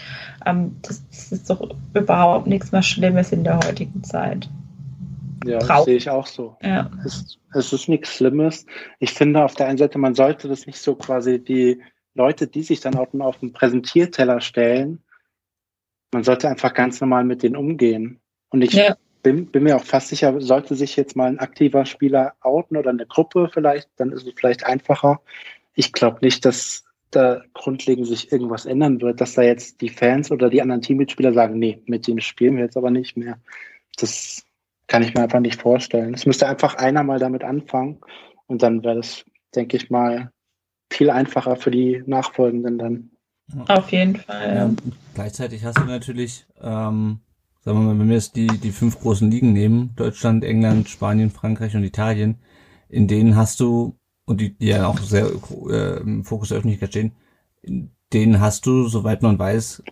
[0.47, 4.49] Ähm, das, das ist doch überhaupt nichts mehr Schlimmes in der heutigen Zeit.
[5.45, 6.57] Ja, das sehe ich auch so.
[6.63, 6.91] Ja.
[7.05, 8.67] Es, es ist nichts Schlimmes.
[8.99, 11.83] Ich finde auf der einen Seite, man sollte das nicht so quasi die
[12.15, 15.03] Leute, die sich dann auf, auf den Präsentierteller stellen,
[16.13, 18.21] man sollte einfach ganz normal mit denen umgehen.
[18.51, 18.97] Und ich ja.
[19.23, 22.91] bin, bin mir auch fast sicher, sollte sich jetzt mal ein aktiver Spieler outen oder
[22.91, 25.23] eine Gruppe vielleicht, dann ist es vielleicht einfacher.
[25.75, 30.31] Ich glaube nicht, dass da grundlegend sich irgendwas ändern wird, dass da jetzt die Fans
[30.31, 33.39] oder die anderen Teammitspieler sagen, nee, mit denen spielen wir jetzt aber nicht mehr.
[33.99, 34.45] Das
[34.93, 36.13] kann ich mir einfach nicht vorstellen.
[36.13, 38.03] Es müsste einfach einer mal damit anfangen
[38.47, 39.25] und dann wäre das,
[39.55, 40.31] denke ich mal,
[40.93, 43.11] viel einfacher für die Nachfolgenden dann.
[43.69, 44.55] Auf jeden Fall.
[44.55, 44.71] Ja,
[45.15, 47.21] gleichzeitig hast du natürlich, ähm,
[47.61, 51.31] sagen wir mal, wenn wir jetzt die, die fünf großen Ligen nehmen, Deutschland, England, Spanien,
[51.31, 52.37] Frankreich und Italien,
[52.91, 55.27] in denen hast du, und die, die ja auch sehr
[55.71, 57.13] äh, im Fokus der Öffentlichkeit stehen,
[57.63, 59.83] in denen hast du, soweit man weiß,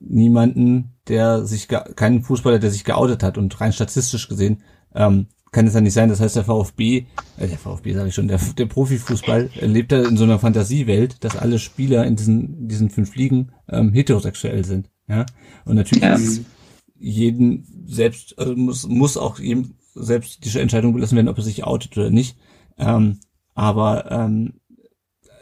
[0.00, 4.62] niemanden, der sich, keinen Fußballer, der sich geoutet hat und rein statistisch gesehen,
[4.94, 6.08] ähm, kann es ja nicht sein.
[6.08, 7.06] Das heißt, der VfB,
[7.38, 11.22] äh, der VfB sage ich schon, der, der Profifußball lebt da in so einer Fantasiewelt,
[11.24, 14.90] dass alle Spieler in diesen, diesen fünf Ligen ähm, heterosexuell sind.
[15.08, 15.26] Ja,
[15.64, 16.14] und natürlich ja.
[16.14, 16.44] ist
[16.96, 21.64] jeden selbst also muss muss auch ihm selbst die Entscheidung belassen werden, ob er sich
[21.64, 22.36] outet oder nicht.
[22.78, 23.20] Ähm,
[23.54, 24.54] aber ähm,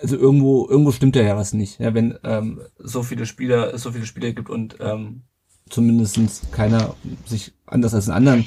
[0.03, 4.05] also irgendwo irgendwo stimmt ja was nicht, ja, wenn ähm, so viele Spieler so viele
[4.05, 5.23] Spieler gibt und ähm,
[5.71, 8.47] zumindestens keiner sich anders als in anderen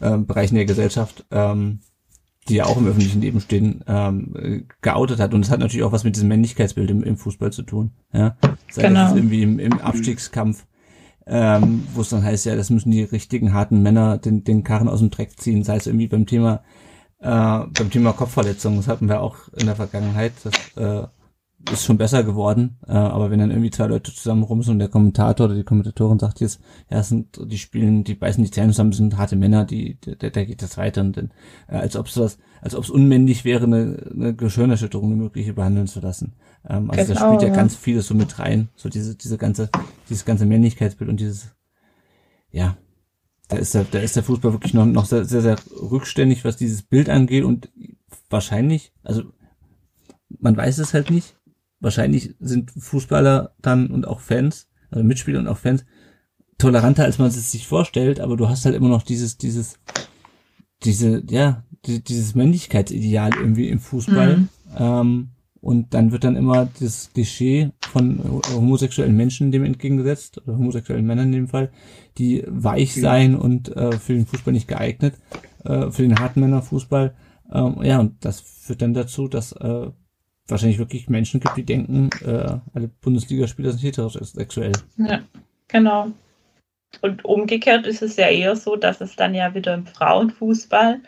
[0.00, 1.80] äh, Bereichen der Gesellschaft, ähm,
[2.48, 5.34] die ja auch im öffentlichen Leben stehen, ähm, geoutet hat.
[5.34, 7.92] Und es hat natürlich auch was mit diesem Männlichkeitsbild im, im Fußball zu tun.
[8.12, 8.36] Ja?
[8.70, 9.04] Sei genau.
[9.04, 10.66] das irgendwie im, im Abstiegskampf,
[11.26, 14.88] ähm, wo es dann heißt, ja, das müssen die richtigen harten Männer den, den Karren
[14.88, 16.62] aus dem Dreck ziehen, sei es irgendwie beim Thema
[17.22, 18.78] äh, beim Thema Kopfverletzungen.
[18.78, 20.32] Das hatten wir auch in der Vergangenheit.
[20.44, 21.06] Das äh,
[21.70, 24.78] ist schon besser geworden, äh, aber wenn dann irgendwie zwei Leute zusammen rum sind und
[24.80, 28.50] der Kommentator oder die Kommentatorin sagt jetzt, ja, es sind, die spielen, die beißen die
[28.50, 31.30] Zähne zusammen, sind harte Männer, die, der, der geht das weiter und dann,
[31.68, 35.54] äh, als ob es was, als ob es unmännlich wäre, eine, eine Geschirnerschütterung, eine mögliche
[35.54, 36.34] behandeln zu lassen.
[36.68, 39.38] Ähm, also genau, das spielt ja, ja ganz vieles so mit rein, so diese, diese
[39.38, 39.70] ganze,
[40.08, 41.54] dieses ganze Männlichkeitsbild und dieses,
[42.50, 42.76] ja,
[43.52, 46.56] da ist der, da ist der Fußball wirklich noch, noch sehr, sehr, sehr rückständig, was
[46.56, 47.70] dieses Bild angeht und
[48.30, 49.24] wahrscheinlich, also
[50.40, 51.36] man weiß es halt nicht,
[51.80, 55.84] wahrscheinlich sind Fußballer dann und auch Fans, also Mitspieler und auch Fans,
[56.58, 59.78] toleranter, als man es sich vorstellt, aber du hast halt immer noch dieses, dieses,
[60.84, 64.36] diese, ja, dieses Männlichkeitsideal irgendwie im Fußball.
[64.38, 64.48] Mhm.
[64.78, 65.28] Ähm,
[65.62, 71.26] und dann wird dann immer das Klischee von homosexuellen Menschen dem entgegengesetzt, oder homosexuellen Männern
[71.26, 71.70] in dem Fall,
[72.18, 75.14] die weich sein und äh, für den Fußball nicht geeignet,
[75.64, 77.14] äh, für den harten Männerfußball.
[77.52, 79.90] Ähm, ja, und das führt dann dazu, dass äh,
[80.48, 84.72] wahrscheinlich wirklich Menschen gibt, die denken, äh, alle Bundesligaspieler sind heterosexuell.
[84.96, 85.20] Ja,
[85.68, 86.08] genau.
[87.02, 91.00] Und umgekehrt ist es ja eher so, dass es dann ja wieder im Frauenfußball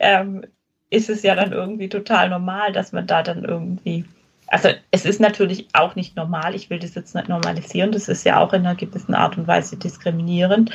[0.00, 0.44] ähm,
[0.90, 4.04] ist es ja dann irgendwie total normal, dass man da dann irgendwie,
[4.48, 8.24] also es ist natürlich auch nicht normal, ich will das jetzt nicht normalisieren, das ist
[8.24, 10.70] ja auch in einer gewissen Art und Weise diskriminierend,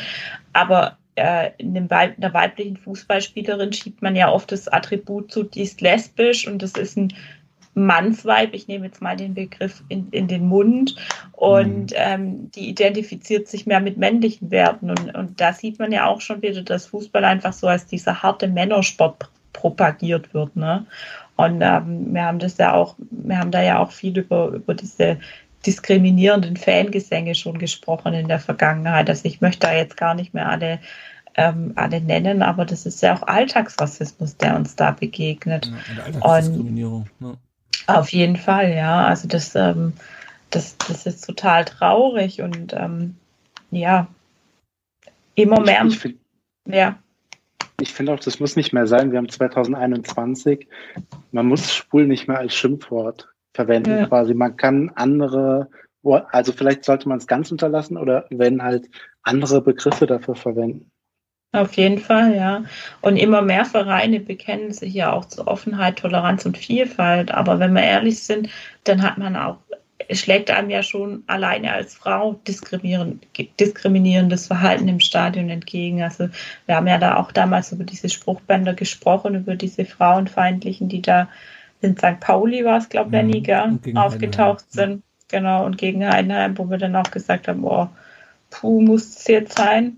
[0.54, 5.82] aber äh, in einer weiblichen Fußballspielerin schiebt man ja oft das Attribut zu, die ist
[5.82, 7.14] lesbisch und das ist ein
[7.78, 10.96] Mannsweib, ich nehme jetzt mal den Begriff in, in den Mund,
[11.34, 11.96] und mhm.
[11.96, 14.90] ähm, die identifiziert sich mehr mit männlichen Werten.
[14.90, 18.24] Und, und da sieht man ja auch schon wieder, dass Fußball einfach so als dieser
[18.24, 20.56] harte Männersport propagiert wird.
[20.56, 20.86] Ne?
[21.36, 24.74] Und ähm, wir haben das ja auch, wir haben da ja auch viel über, über
[24.74, 25.18] diese
[25.66, 29.10] diskriminierenden Fangesänge schon gesprochen in der Vergangenheit.
[29.10, 30.80] Also ich möchte da jetzt gar nicht mehr alle
[31.38, 35.66] ähm, alle nennen, aber das ist ja auch Alltagsrassismus, der uns da begegnet.
[35.66, 37.10] Ja, und Alltagsdiskriminierung.
[37.20, 37.38] Und?
[37.88, 39.06] Auf jeden Fall, ja.
[39.06, 39.94] Also das, ähm,
[40.50, 43.18] das, das ist total traurig und ähm,
[43.72, 44.08] ja,
[45.36, 45.84] immer mehr.
[45.86, 46.18] Ich, ich find,
[46.68, 46.98] ja.
[47.80, 49.12] Ich finde auch, das muss nicht mehr sein.
[49.12, 50.68] Wir haben 2021.
[51.32, 54.08] Man muss schwul nicht mehr als Schimpfwort verwenden ja.
[54.08, 54.34] quasi.
[54.34, 55.70] Man kann andere,
[56.04, 58.90] also vielleicht sollte man es ganz unterlassen oder wenn halt
[59.24, 60.92] andere Begriffe dafür verwenden.
[61.56, 62.66] Auf jeden Fall, ja.
[63.02, 67.32] Und immer mehr Vereine bekennen sich ja auch zu Offenheit, Toleranz und Vielfalt.
[67.32, 68.50] Aber wenn wir ehrlich sind,
[68.84, 69.58] dann hat man auch,
[70.12, 76.04] schlägt einem ja schon alleine als Frau diskriminierendes Verhalten im Stadion entgegen.
[76.04, 76.30] Also
[76.66, 81.30] wir haben ja da auch damals über diese Spruchbänder gesprochen, über diese Frauenfeindlichen, die da
[81.82, 82.20] in St.
[82.20, 83.98] Pauli war es, glaube ich, mhm.
[83.98, 84.72] aufgetaucht Heidenheim.
[84.72, 85.04] sind.
[85.28, 87.90] Genau, und gegen Heidenheim, wo wir dann auch gesagt haben, oh,
[88.50, 89.98] puh, muss es jetzt sein.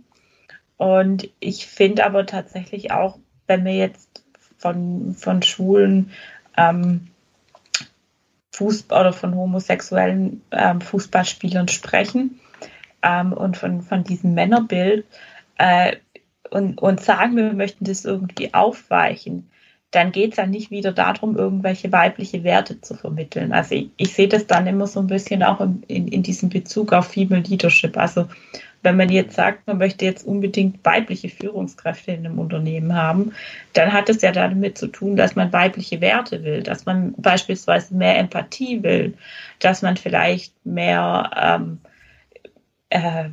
[0.78, 4.24] Und ich finde aber tatsächlich auch, wenn wir jetzt
[4.58, 6.12] von, von schwulen
[6.56, 7.08] ähm,
[8.58, 12.40] Fußball oder von homosexuellen ähm, Fußballspielern sprechen
[13.04, 15.06] ähm, und von, von diesem Männerbild
[15.58, 15.98] äh,
[16.50, 19.50] und, und sagen, wir möchten das irgendwie aufweichen,
[19.92, 23.54] dann geht es ja nicht wieder darum, irgendwelche weibliche Werte zu vermitteln.
[23.54, 26.50] Also ich, ich sehe das dann immer so ein bisschen auch in, in, in diesem
[26.50, 27.96] Bezug auf Female Leadership.
[27.96, 28.28] Also
[28.84, 33.34] wenn man jetzt sagt, man möchte jetzt unbedingt weibliche Führungskräfte in einem Unternehmen haben,
[33.74, 37.94] dann hat es ja damit zu tun, dass man weibliche Werte will, dass man beispielsweise
[37.96, 39.14] mehr Empathie will,
[39.60, 41.80] dass man vielleicht mehr ähm,
[42.90, 43.30] äh,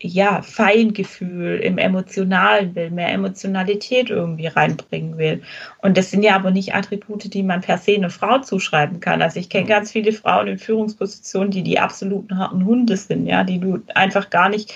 [0.00, 5.42] ja, Feingefühl im Emotionalen will, mehr Emotionalität irgendwie reinbringen will.
[5.80, 9.22] Und das sind ja aber nicht Attribute, die man per se eine Frau zuschreiben kann.
[9.22, 9.68] Also ich kenne mhm.
[9.68, 14.28] ganz viele Frauen in Führungspositionen, die die absoluten harten Hunde sind, ja, die du einfach
[14.28, 14.74] gar nicht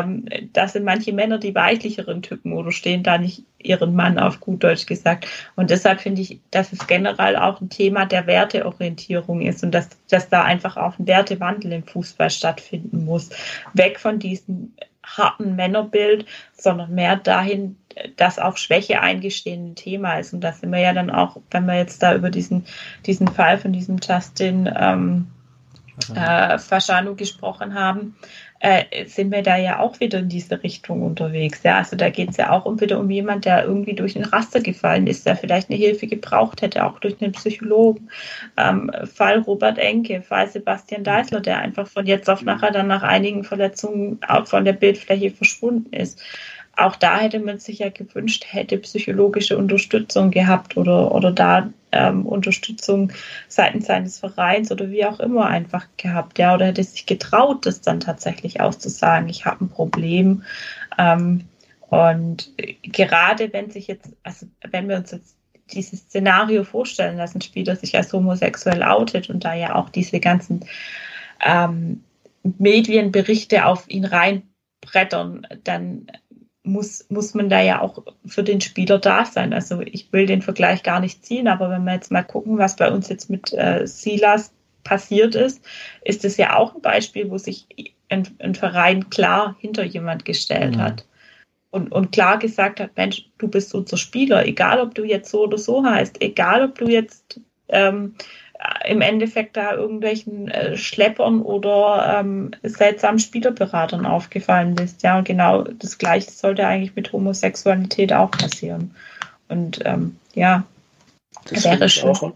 [0.00, 4.40] ähm, das sind manche Männer die weichlicheren Typen oder stehen da nicht ihren Mann auf
[4.40, 5.26] gut Deutsch gesagt.
[5.56, 9.88] Und deshalb finde ich, dass es generell auch ein Thema der Werteorientierung ist und dass,
[10.08, 13.30] dass da einfach auch ein Wertewandel im Fußball stattfinden muss.
[13.74, 14.72] Weg von diesem
[15.04, 17.76] harten Männerbild, sondern mehr dahin,
[18.16, 20.32] dass auch Schwäche eingestehen ein Thema ist.
[20.32, 22.64] Und da sind wir ja dann auch, wenn wir jetzt da über diesen,
[23.06, 25.26] diesen Fall von diesem Justin ähm,
[26.14, 28.16] äh, Faschanu gesprochen haben,
[28.64, 31.64] äh, sind wir da ja auch wieder in diese Richtung unterwegs.
[31.64, 34.24] Ja, also da geht es ja auch um, wieder um jemand, der irgendwie durch ein
[34.24, 38.08] Raster gefallen ist, der vielleicht eine Hilfe gebraucht hätte, auch durch einen Psychologen.
[38.56, 43.02] Ähm, Fall Robert Enke, Fall Sebastian Deisler, der einfach von jetzt auf nachher dann nach
[43.02, 46.22] einigen Verletzungen auch von der Bildfläche verschwunden ist
[46.76, 52.26] auch da hätte man sich ja gewünscht, hätte psychologische Unterstützung gehabt oder, oder da ähm,
[52.26, 53.12] Unterstützung
[53.48, 57.82] seitens seines Vereins oder wie auch immer einfach gehabt, ja, oder hätte sich getraut, das
[57.82, 60.42] dann tatsächlich auszusagen, ich habe ein Problem.
[60.98, 61.44] Ähm,
[61.90, 62.50] und
[62.82, 65.36] gerade wenn sich jetzt, also wenn wir uns jetzt
[65.72, 70.20] dieses Szenario vorstellen, dass ein Spieler sich als homosexuell outet und da ja auch diese
[70.20, 70.64] ganzen
[71.44, 72.02] ähm,
[72.42, 76.06] Medienberichte auf ihn reinbrettern, dann
[76.64, 79.52] muss, muss man da ja auch für den Spieler da sein.
[79.52, 82.76] Also ich will den Vergleich gar nicht ziehen, aber wenn wir jetzt mal gucken, was
[82.76, 84.52] bei uns jetzt mit äh, Silas
[84.84, 85.64] passiert ist,
[86.04, 87.66] ist es ja auch ein Beispiel, wo sich
[88.08, 90.82] ein, ein Verein klar hinter jemand gestellt mhm.
[90.82, 91.06] hat.
[91.70, 95.44] Und, und klar gesagt hat, Mensch, du bist unser Spieler, egal ob du jetzt so
[95.44, 98.14] oder so heißt, egal ob du jetzt ähm,
[98.86, 105.02] im Endeffekt da irgendwelchen äh, Schleppern oder ähm, seltsamen Spielerberatern aufgefallen bist.
[105.02, 108.94] Ja, und genau das Gleiche sollte eigentlich mit Homosexualität auch passieren.
[109.48, 110.64] Und ähm, ja,
[111.46, 112.10] das wäre schön.
[112.10, 112.32] Auch.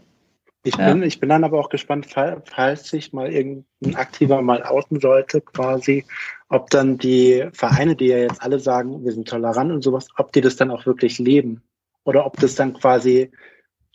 [0.64, 0.92] Ich, ja.
[0.92, 2.08] bin, ich bin dann aber auch gespannt,
[2.44, 6.04] falls sich mal irgendein Aktiver mal outen sollte, quasi,
[6.48, 10.32] ob dann die Vereine, die ja jetzt alle sagen, wir sind tolerant und sowas, ob
[10.32, 11.62] die das dann auch wirklich leben.
[12.02, 13.30] Oder ob das dann quasi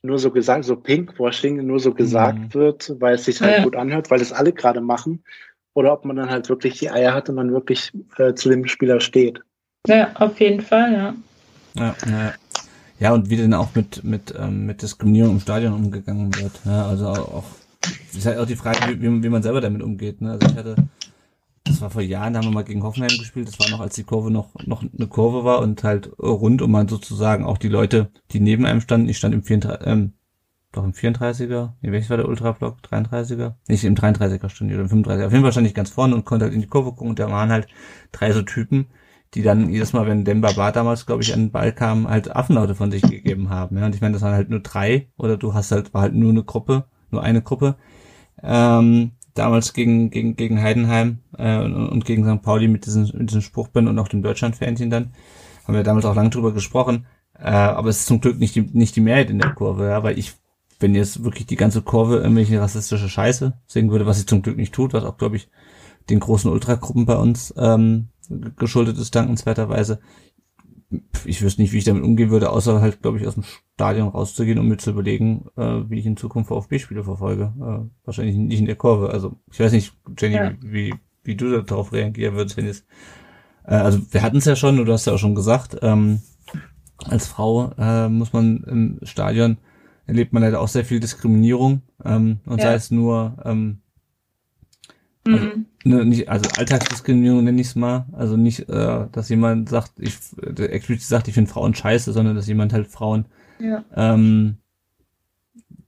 [0.04, 2.54] nur so gesagt, so Pinkwashing nur so gesagt mhm.
[2.54, 3.64] wird, weil es sich halt ja.
[3.64, 5.24] gut anhört, weil es alle gerade machen,
[5.74, 8.68] oder ob man dann halt wirklich die Eier hat und dann wirklich äh, zu dem
[8.68, 9.42] Spieler steht.
[9.88, 11.16] Ja, auf jeden Fall, ja.
[11.76, 12.34] Ja, ja.
[13.00, 16.52] ja und wie denn auch mit, mit, ähm, mit Diskriminierung im Stadion umgegangen wird.
[16.66, 17.46] Ja, also auch,
[18.14, 20.22] ist halt auch die Frage, wie, wie man selber damit umgeht.
[20.22, 20.32] Ne?
[20.32, 20.76] Also ich hatte
[21.72, 23.96] das war vor Jahren, da haben wir mal gegen Hoffenheim gespielt, das war noch, als
[23.96, 27.70] die Kurve noch, noch eine Kurve war und halt rund um man sozusagen auch die
[27.70, 30.14] Leute, die neben einem standen, ich stand im 34, ähm,
[30.72, 32.78] doch im 34er, nee, welches war der Ultrablock?
[32.90, 33.56] 33er?
[33.68, 35.26] Nicht im 33er stand oder im 35er.
[35.26, 37.20] Auf jeden Fall stand ich ganz vorne und konnte halt in die Kurve gucken und
[37.20, 37.68] da waren halt
[38.14, 38.88] drei so Typen,
[39.34, 42.34] die dann jedes Mal, wenn Demba Bar damals, glaube ich, an den Ball kam, halt
[42.34, 43.78] Affenlaute von sich gegeben haben.
[43.78, 46.14] Ja, und ich meine, das waren halt nur drei oder du hast halt, war halt
[46.14, 47.76] nur eine Gruppe, nur eine Gruppe.
[48.42, 52.42] Ähm, damals gegen, gegen, gegen Heidenheim äh, und, und gegen St.
[52.42, 55.14] Pauli mit diesem, mit diesem Spruchband und auch dem Deutschland-Fähnchen dann.
[55.66, 57.06] Haben wir damals auch lange drüber gesprochen.
[57.38, 60.04] Äh, aber es ist zum Glück nicht die, nicht die Mehrheit in der Kurve, ja,
[60.04, 60.34] weil ich,
[60.80, 64.58] wenn jetzt wirklich die ganze Kurve irgendwelche rassistische Scheiße singen würde, was sie zum Glück
[64.58, 65.50] nicht tut, was auch, glaube ich,
[66.10, 68.10] den großen Ultragruppen bei uns ähm,
[68.58, 70.00] geschuldet ist, dankenswerterweise,
[71.26, 73.44] ich wüsste nicht, wie ich damit umgehen würde, außer halt, glaube ich, aus dem
[73.76, 77.54] Stadion rauszugehen, um mir zu überlegen, äh, wie ich in Zukunft VfB-Spiele verfolge.
[77.60, 79.10] Äh, wahrscheinlich nicht in der Kurve.
[79.10, 80.54] Also ich weiß nicht, Jenny, ja.
[80.62, 82.86] wie, wie du darauf reagieren würdest, wenn jetzt.
[83.66, 86.22] Äh, also wir hatten es ja schon, du hast ja auch schon gesagt, ähm,
[87.06, 89.58] als Frau äh, muss man im Stadion
[90.06, 92.66] erlebt man leider auch sehr viel Diskriminierung ähm, und ja.
[92.66, 93.81] sei es nur ähm,
[95.26, 95.66] also, mhm.
[95.84, 98.06] ne, nicht, also Alltagsdiskriminierung nenne ich es mal.
[98.12, 100.14] Also nicht, äh, dass jemand sagt, ich
[100.58, 103.26] explizit sagt, ich finde Frauen scheiße, sondern dass jemand halt Frauen
[103.60, 103.84] ja.
[103.96, 104.58] ähm,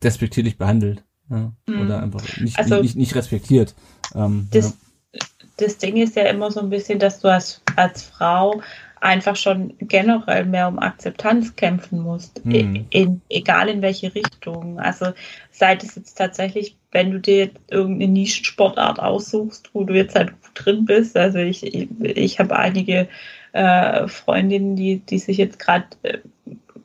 [0.03, 1.03] despektierlich behandelt.
[1.29, 1.51] Ja?
[1.67, 1.81] Mhm.
[1.81, 3.73] Oder einfach nicht, also, nicht, nicht respektiert.
[4.13, 4.77] Ähm, das,
[5.13, 5.19] ja.
[5.57, 8.61] das Ding ist ja immer so ein bisschen, dass du als, als Frau
[9.03, 12.85] einfach schon generell mehr um Akzeptanz kämpfen musst, hm.
[12.89, 14.79] in, egal in welche Richtung.
[14.79, 15.07] Also
[15.51, 20.51] seit es jetzt tatsächlich, wenn du dir irgendeine Nischensportart aussuchst, wo du jetzt halt gut
[20.55, 23.09] drin bist, also ich, ich, ich habe einige
[23.51, 26.19] äh, Freundinnen, die, die sich jetzt gerade äh,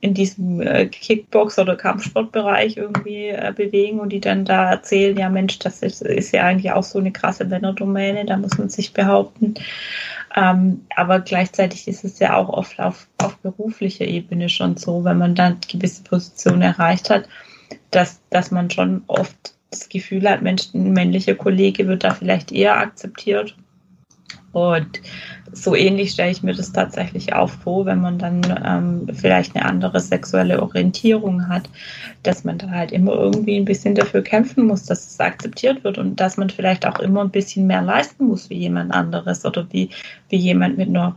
[0.01, 5.29] in diesem äh, Kickbox- oder Kampfsportbereich irgendwie äh, bewegen und die dann da erzählen, ja
[5.29, 8.93] Mensch, das ist, ist ja eigentlich auch so eine krasse Männerdomäne, da muss man sich
[8.93, 9.55] behaupten.
[10.37, 15.19] Ähm, aber gleichzeitig ist es ja auch oft auf, auf beruflicher Ebene schon so, wenn
[15.19, 17.29] man dann gewisse Positionen erreicht hat,
[17.91, 22.53] dass, dass man schon oft das Gefühl hat, Mensch, ein männlicher Kollege wird da vielleicht
[22.53, 23.57] eher akzeptiert
[24.53, 25.01] Und
[25.53, 29.65] so ähnlich stelle ich mir das tatsächlich auch vor, wenn man dann ähm, vielleicht eine
[29.65, 31.69] andere sexuelle Orientierung hat,
[32.23, 35.99] dass man da halt immer irgendwie ein bisschen dafür kämpfen muss, dass es akzeptiert wird
[35.99, 39.67] und dass man vielleicht auch immer ein bisschen mehr leisten muss wie jemand anderes oder
[39.71, 39.91] wie,
[40.29, 41.17] wie jemand mit einer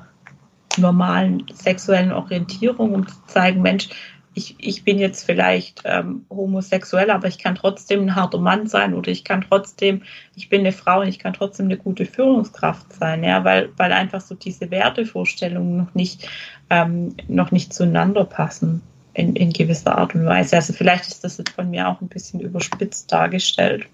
[0.77, 3.89] normalen sexuellen Orientierung, um zu zeigen, Mensch,
[4.33, 8.93] ich, ich bin jetzt vielleicht ähm, homosexuell, aber ich kann trotzdem ein harter Mann sein
[8.93, 10.03] oder ich kann trotzdem,
[10.35, 13.91] ich bin eine Frau und ich kann trotzdem eine gute Führungskraft sein, ja, weil, weil
[13.91, 16.29] einfach so diese Wertevorstellungen noch nicht,
[16.69, 18.81] ähm, noch nicht zueinander passen
[19.13, 20.55] in, in gewisser Art und Weise.
[20.55, 23.85] Also vielleicht ist das jetzt von mir auch ein bisschen überspitzt dargestellt.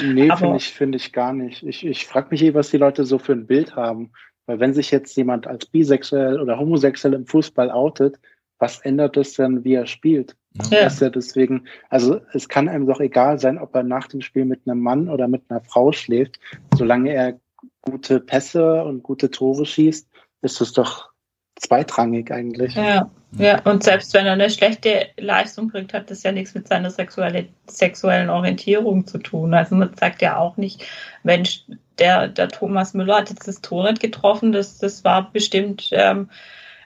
[0.00, 1.62] Nee, finde ich, finde ich gar nicht.
[1.62, 4.10] Ich, ich frage mich eh, was die Leute so für ein Bild haben.
[4.44, 8.18] Weil wenn sich jetzt jemand als bisexuell oder homosexuell im Fußball outet,
[8.62, 10.36] was ändert es denn, wie er spielt?
[10.70, 10.86] Ja.
[10.86, 14.44] Ist ja deswegen, also es kann einem doch egal sein, ob er nach dem Spiel
[14.44, 16.38] mit einem Mann oder mit einer Frau schläft,
[16.76, 17.40] solange er
[17.80, 20.08] gute Pässe und gute Tore schießt,
[20.42, 21.10] ist es doch
[21.56, 22.74] zweitrangig eigentlich.
[22.74, 26.68] Ja, ja, und selbst wenn er eine schlechte Leistung bringt, hat das ja nichts mit
[26.68, 29.54] seiner sexuelle, sexuellen Orientierung zu tun.
[29.54, 30.86] Also man sagt ja auch nicht,
[31.24, 31.64] Mensch,
[31.98, 36.28] der, der Thomas Müller hat jetzt das Tor nicht getroffen, das, das war bestimmt ähm,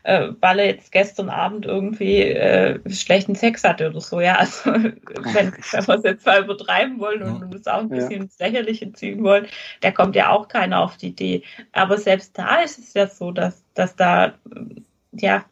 [0.07, 4.20] äh, weil er jetzt gestern Abend irgendwie äh, schlechten Sex hatte oder so.
[4.20, 4.94] Ja, also wenn,
[5.72, 8.18] wenn wir es jetzt mal übertreiben wollen und, es auch ein bisschen ja.
[8.18, 9.46] ins Lächerliche ziehen wollen,
[9.80, 11.42] da kommt ja auch keiner auf die Idee.
[11.72, 14.34] Aber selbst da ist es ja so, dass, dass da,
[15.11, 15.44] ja,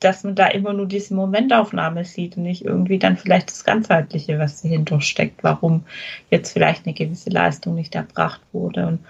[0.00, 4.38] dass man da immer nur diese Momentaufnahme sieht und nicht irgendwie dann vielleicht das Ganzheitliche,
[4.38, 5.86] was dahinter steckt, warum
[6.30, 8.86] jetzt vielleicht eine gewisse Leistung nicht erbracht wurde.
[8.86, 9.00] Und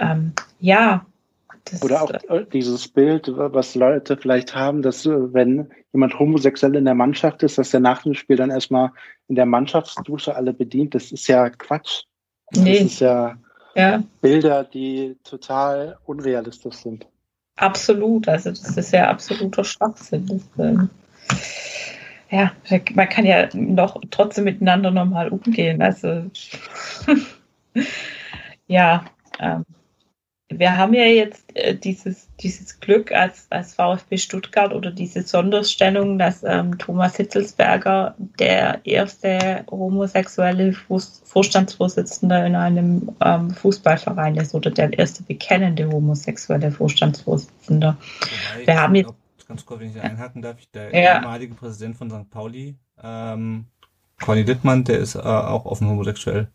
[0.00, 1.06] ähm, ja,
[1.64, 6.76] das Oder auch äh, dieses Bild, was Leute vielleicht haben, dass äh, wenn jemand homosexuell
[6.76, 8.90] in der Mannschaft ist, dass der nach dem Spiel dann erstmal
[9.28, 10.94] in der Mannschaftsdusche alle bedient.
[10.94, 12.02] Das ist ja Quatsch.
[12.54, 12.80] Nee.
[12.80, 13.36] Das ist ja,
[13.74, 17.06] ja Bilder, die total unrealistisch sind.
[17.56, 20.42] Absolut, also das ist ja absoluter Schwachsinn.
[20.58, 20.90] Ähm,
[22.30, 22.52] ja,
[22.94, 25.80] man kann ja noch trotzdem miteinander normal umgehen.
[25.80, 26.24] Also
[28.66, 29.04] ja,
[29.38, 29.64] ähm,
[30.58, 36.18] wir haben ja jetzt äh, dieses, dieses Glück als, als VfB Stuttgart oder diese Sonderstellung,
[36.18, 44.70] dass ähm, Thomas Hitzelsberger der erste homosexuelle Fuß, Vorstandsvorsitzende in einem ähm, Fußballverein ist oder
[44.70, 47.96] der erste bekennende homosexuelle Vorstandsvorsitzende.
[47.96, 51.16] Wobei, wir haben jetzt glaub, ganz kurz, wenn ich einhaken darf, der ja.
[51.16, 52.30] ehemalige Präsident von St.
[52.30, 53.66] Pauli, ähm,
[54.22, 56.48] Conny Dittmann, der ist äh, auch offen homosexuell.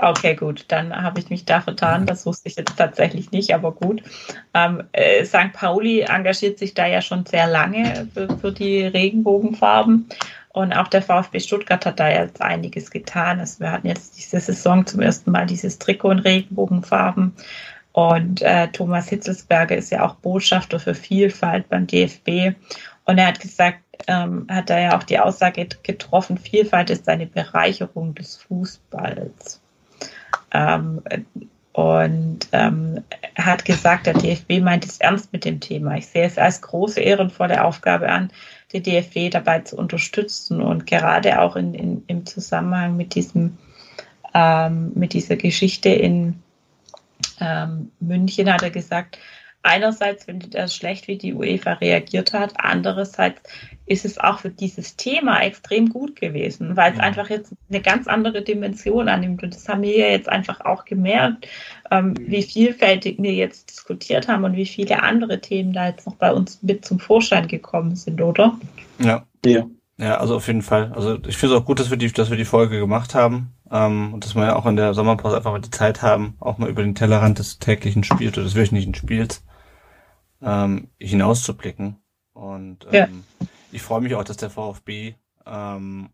[0.00, 2.06] Okay, gut, dann habe ich mich da vertan.
[2.06, 4.00] Das wusste ich jetzt tatsächlich nicht, aber gut.
[4.54, 5.52] Ähm, äh, St.
[5.52, 10.08] Pauli engagiert sich da ja schon sehr lange für, für, die Regenbogenfarben.
[10.50, 13.40] Und auch der VfB Stuttgart hat da jetzt einiges getan.
[13.40, 17.32] Also wir hatten jetzt diese Saison zum ersten Mal dieses Trikot in Regenbogenfarben.
[17.90, 22.54] Und äh, Thomas Hitzelsberger ist ja auch Botschafter für Vielfalt beim DFB.
[23.04, 27.26] Und er hat gesagt, ähm, hat da ja auch die Aussage getroffen, Vielfalt ist eine
[27.26, 29.60] Bereicherung des Fußballs.
[30.52, 31.02] Ähm,
[31.72, 33.04] und ähm,
[33.36, 35.96] hat gesagt, der DFB meint es ernst mit dem Thema.
[35.96, 38.30] Ich sehe es als große ehrenvolle Aufgabe an,
[38.72, 43.58] die DFB dabei zu unterstützen und gerade auch in, in, im Zusammenhang mit diesem
[44.34, 46.42] ähm, mit dieser Geschichte in
[47.40, 49.18] ähm, München hat er gesagt,
[49.68, 53.40] einerseits findet er es schlecht, wie die UEFA reagiert hat, andererseits
[53.86, 57.04] ist es auch für dieses Thema extrem gut gewesen, weil es ja.
[57.04, 59.42] einfach jetzt eine ganz andere Dimension annimmt.
[59.42, 61.48] Und das haben wir ja jetzt einfach auch gemerkt,
[61.90, 66.16] ähm, wie vielfältig wir jetzt diskutiert haben und wie viele andere Themen da jetzt noch
[66.16, 68.58] bei uns mit zum Vorschein gekommen sind, oder?
[68.98, 69.24] Ja.
[69.44, 69.66] Ja.
[70.00, 70.92] Ja, also auf jeden Fall.
[70.94, 73.54] Also ich finde es auch gut, dass wir die, dass wir die Folge gemacht haben
[73.68, 76.58] ähm, und dass wir ja auch in der Sommerpause einfach mal die Zeit haben, auch
[76.58, 79.42] mal über den Tellerrand des täglichen Spiels oder des wöchentlichen Spiels
[80.42, 81.96] ähm, hinauszublicken.
[82.32, 83.46] Und ähm, ja.
[83.72, 85.14] ich freue mich auch, dass der VfB
[85.46, 86.10] ähm,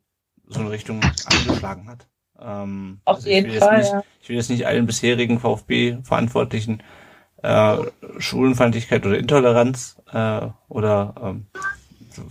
[0.46, 2.08] so eine Richtung angeschlagen hat.
[2.40, 3.78] Ähm, Auf also jeden Fall.
[3.78, 4.04] Nicht, ja.
[4.20, 6.82] Ich will jetzt nicht allen bisherigen VfB-Verantwortlichen
[7.42, 7.76] äh,
[8.18, 11.46] Schulenfeindlichkeit oder Intoleranz äh, oder ähm,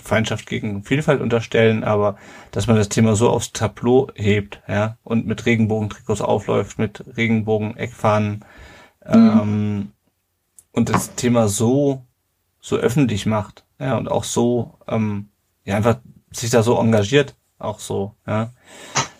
[0.01, 2.17] Feindschaft gegen Vielfalt unterstellen, aber
[2.51, 8.45] dass man das Thema so aufs Tableau hebt, ja, und mit Regenbogentrikots aufläuft, mit Regenbogen-Eckfahnen,
[9.05, 9.13] mhm.
[9.13, 9.91] ähm,
[10.73, 12.03] und das Thema so,
[12.59, 15.29] so öffentlich macht, ja, und auch so, ähm,
[15.63, 15.99] ja, einfach
[16.31, 18.51] sich da so engagiert, auch so, ja.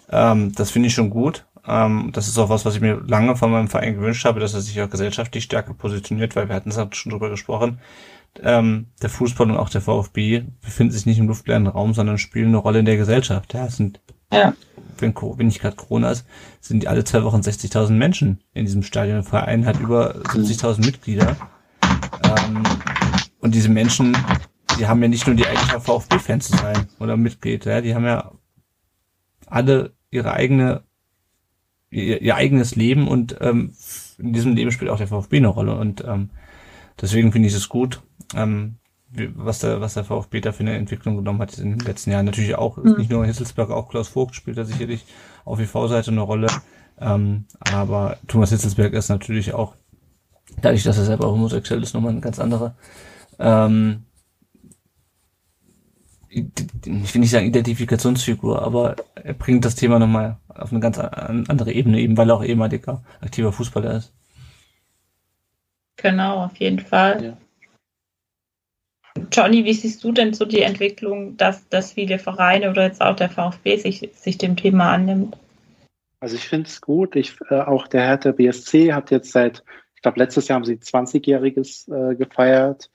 [0.09, 1.45] Ähm, das finde ich schon gut.
[1.65, 4.53] Ähm, das ist auch was, was ich mir lange von meinem Verein gewünscht habe, dass
[4.53, 7.79] er sich auch gesellschaftlich stärker positioniert, weil wir hatten es halt schon drüber gesprochen.
[8.41, 12.47] Ähm, der Fußball und auch der VfB befinden sich nicht im luftleeren Raum, sondern spielen
[12.47, 13.53] eine Rolle in der Gesellschaft.
[13.53, 14.01] Ja, sind
[14.31, 14.53] ja.
[14.99, 16.25] Wenn, wenn nicht gerade Corona ist,
[16.61, 19.17] sind die alle zwei Wochen 60.000 Menschen in diesem Stadion.
[19.17, 21.35] Der Verein hat über 70.000 Mitglieder.
[22.23, 22.63] Ähm,
[23.39, 24.15] und diese Menschen,
[24.77, 28.05] die haben ja nicht nur die Eigenschaft, VfB-Fans zu sein oder Mitglied, ja, die haben
[28.05, 28.31] ja
[29.47, 30.83] alle ihre eigene,
[31.89, 33.73] ihr, ihr eigenes Leben und ähm,
[34.17, 35.75] in diesem Leben spielt auch der VfB eine Rolle.
[35.75, 36.29] Und ähm,
[37.01, 38.01] deswegen finde ich es gut,
[38.35, 38.75] ähm,
[39.36, 42.26] was der, was der VfB da für eine Entwicklung genommen hat in den letzten Jahren.
[42.26, 42.95] Natürlich auch, mhm.
[42.97, 45.05] nicht nur Hitzelsberg, auch Klaus Vogt spielt da sicherlich
[45.45, 46.47] auf IV-Seite eine Rolle.
[46.99, 49.76] Ähm, aber Thomas Hitzelsberg ist natürlich auch,
[50.61, 52.76] dadurch, dass er selber homosexuell ist, nochmal eine ganz andere,
[53.39, 54.03] ähm,
[56.30, 61.72] ich will nicht sagen Identifikationsfigur, aber er bringt das Thema nochmal auf eine ganz andere
[61.72, 64.14] Ebene, eben weil er auch ehemaliger aktiver Fußballer ist.
[65.97, 67.24] Genau, auf jeden Fall.
[67.24, 67.38] Ja.
[69.32, 73.16] Johnny, wie siehst du denn so die Entwicklung, dass, dass viele Vereine oder jetzt auch
[73.16, 75.38] der VfB sich, sich dem Thema annimmt?
[76.20, 77.16] Also ich finde es gut.
[77.16, 79.64] Ich, äh, auch der Hertha BSC hat jetzt seit,
[79.95, 82.89] ich glaube, letztes Jahr haben sie 20-Jähriges äh, gefeiert.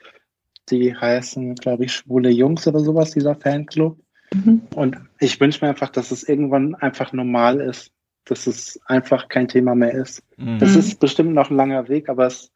[0.70, 3.98] Die heißen, glaube ich, Schwule Jungs oder sowas, dieser Fanclub.
[4.32, 4.62] Mhm.
[4.74, 7.92] Und ich wünsche mir einfach, dass es irgendwann einfach normal ist,
[8.24, 10.22] dass es einfach kein Thema mehr ist.
[10.36, 10.58] Mhm.
[10.58, 12.50] Das ist bestimmt noch ein langer Weg, aber es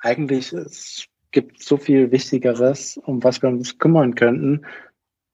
[0.00, 4.66] eigentlich es gibt so viel Wichtigeres, um was wir uns kümmern könnten.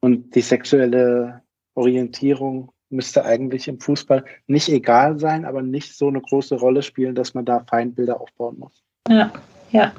[0.00, 1.42] Und die sexuelle
[1.74, 7.14] Orientierung müsste eigentlich im Fußball nicht egal sein, aber nicht so eine große Rolle spielen,
[7.14, 8.82] dass man da Feindbilder aufbauen muss.
[9.08, 9.32] Ja,
[9.70, 9.92] ja.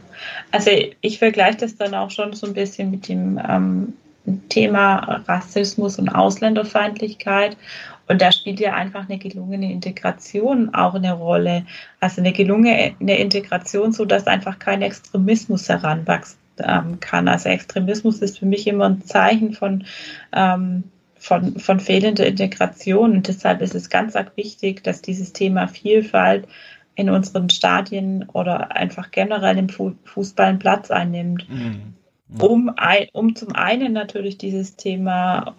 [0.52, 0.72] Also
[1.02, 3.93] ich vergleiche das dann auch schon so ein bisschen mit dem ähm,
[4.50, 7.58] Thema Rassismus und Ausländerfeindlichkeit.
[8.08, 11.66] Und da spielt ja einfach eine gelungene Integration auch eine Rolle.
[11.99, 17.28] Also eine gelungene Integration, so dass einfach kein Extremismus heranwachsen ähm, kann.
[17.28, 19.86] Also Extremismus ist für mich immer ein Zeichen von,
[20.34, 20.84] ähm,
[21.18, 23.12] von, von fehlender Integration.
[23.12, 26.47] Und deshalb ist es ganz arg wichtig, dass dieses Thema Vielfalt
[26.95, 31.47] in unseren Stadien oder einfach generell im Fußball einen Platz einnimmt.
[31.49, 31.93] Mhm.
[32.39, 35.56] Um, ein, um zum einen natürlich dieses Thema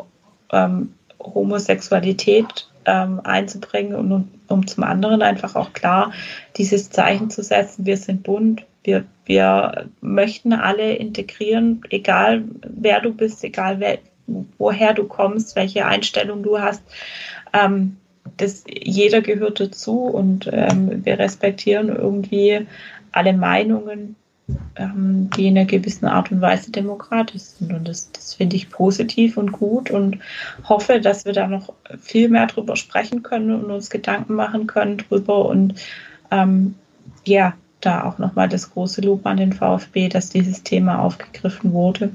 [0.51, 0.94] ähm,
[1.35, 6.12] Homosexualität ähm, einzubringen und um, um, zum anderen einfach auch klar
[6.57, 13.12] dieses Zeichen zu setzen, wir sind bunt, wir, wir möchten alle integrieren, egal wer du
[13.12, 13.99] bist, egal wer,
[14.59, 16.83] woher du kommst, welche Einstellung du hast.
[17.53, 17.97] Ähm,
[18.37, 22.66] das, jeder gehört dazu und ähm, wir respektieren irgendwie
[23.12, 24.16] alle Meinungen,
[24.76, 27.72] ähm, die in einer gewissen Art und Weise demokratisch sind.
[27.72, 30.18] Und das, das finde ich positiv und gut und
[30.68, 34.99] hoffe, dass wir da noch viel mehr drüber sprechen können und uns Gedanken machen können
[34.99, 35.74] drüber und
[36.30, 36.74] ähm,
[37.24, 42.11] ja, da auch nochmal das große Lob an den VfB, dass dieses Thema aufgegriffen wurde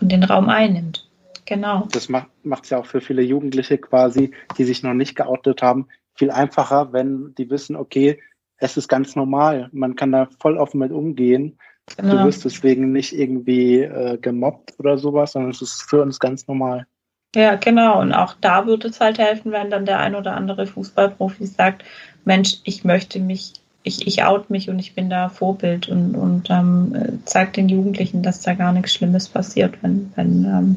[0.00, 1.06] und den Raum einnimmt.
[1.46, 1.88] Genau.
[1.92, 5.88] Das macht es ja auch für viele Jugendliche quasi, die sich noch nicht geoutet haben,
[6.14, 8.20] viel einfacher, wenn die wissen, okay,
[8.60, 9.68] es ist ganz normal.
[9.72, 11.58] Man kann da voll offen mit umgehen.
[11.96, 12.18] Genau.
[12.18, 16.46] Du wirst deswegen nicht irgendwie äh, gemobbt oder sowas, sondern es ist für uns ganz
[16.46, 16.86] normal.
[17.34, 18.00] Ja, genau.
[18.00, 21.84] Und auch da würde es halt helfen, wenn dann der ein oder andere Fußballprofi sagt,
[22.24, 26.50] Mensch, ich möchte mich, ich, ich out mich und ich bin da Vorbild und, und
[26.50, 30.76] ähm, zeigt den Jugendlichen, dass da gar nichts Schlimmes passiert, wenn, wenn, ähm,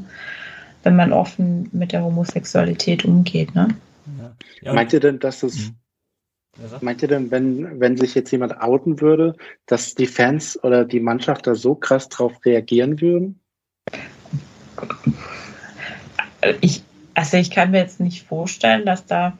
[0.84, 3.53] wenn man offen mit der Homosexualität umgeht.
[3.53, 3.69] Ne?
[4.19, 4.31] Ja.
[4.61, 5.73] Ja, Meint ihr denn, dass es
[6.58, 6.78] mhm.
[6.82, 9.36] Meint ihr denn, wenn, wenn sich jetzt jemand outen würde,
[9.66, 13.39] dass die Fans oder die Mannschaft da so krass drauf reagieren würden?
[16.62, 16.84] Ich,
[17.14, 19.34] also ich kann mir jetzt nicht vorstellen, dass da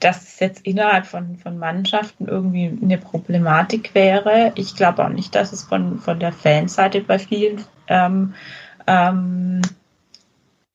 [0.00, 4.52] dass es jetzt innerhalb von, von Mannschaften irgendwie eine Problematik wäre.
[4.54, 8.34] Ich glaube auch nicht, dass es von, von der Fanseite bei vielen ähm,
[8.86, 9.62] ähm,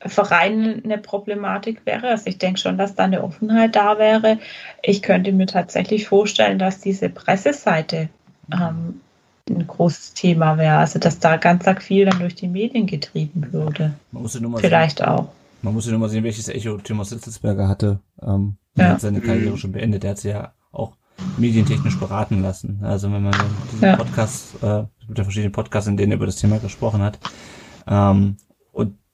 [0.05, 2.07] Vereinen eine Problematik wäre.
[2.07, 4.39] Also ich denke schon, dass da eine Offenheit da wäre.
[4.81, 8.09] Ich könnte mir tatsächlich vorstellen, dass diese Presseseite
[8.51, 9.01] ähm,
[9.49, 10.77] ein großes Thema wäre.
[10.77, 13.93] Also dass da ganz arg viel dann durch die Medien getrieben würde.
[14.11, 15.07] Man muss ja nur mal Vielleicht sehen.
[15.07, 15.29] auch.
[15.61, 17.99] Man muss ja nur mal sehen, welches Echo Thomas Sitzelsberger hatte.
[18.21, 18.91] Ähm, er ja.
[18.93, 20.05] hat seine Karriere schon beendet.
[20.05, 20.93] Er hat sie ja auch
[21.37, 22.79] medientechnisch beraten lassen.
[22.83, 23.35] Also wenn man
[23.73, 23.97] diesen ja.
[23.97, 27.19] Podcast, äh, mit den verschiedenen Podcasts, in denen er über das Thema gesprochen hat,
[27.85, 28.37] ähm,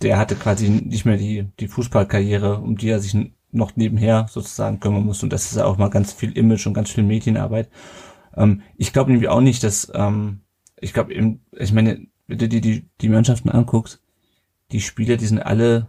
[0.02, 3.16] der hatte quasi nicht mehr die, die Fußballkarriere, um die er sich
[3.52, 5.24] noch nebenher sozusagen kümmern muss.
[5.24, 7.70] Und das ist auch mal ganz viel Image und ganz viel Medienarbeit.
[8.36, 10.42] Ähm, ich glaube nämlich auch nicht, dass, ähm,
[10.80, 14.02] ich glaube, ich meine, wenn du dir die, die Mannschaften anguckst,
[14.72, 15.88] die Spieler, die sind alle,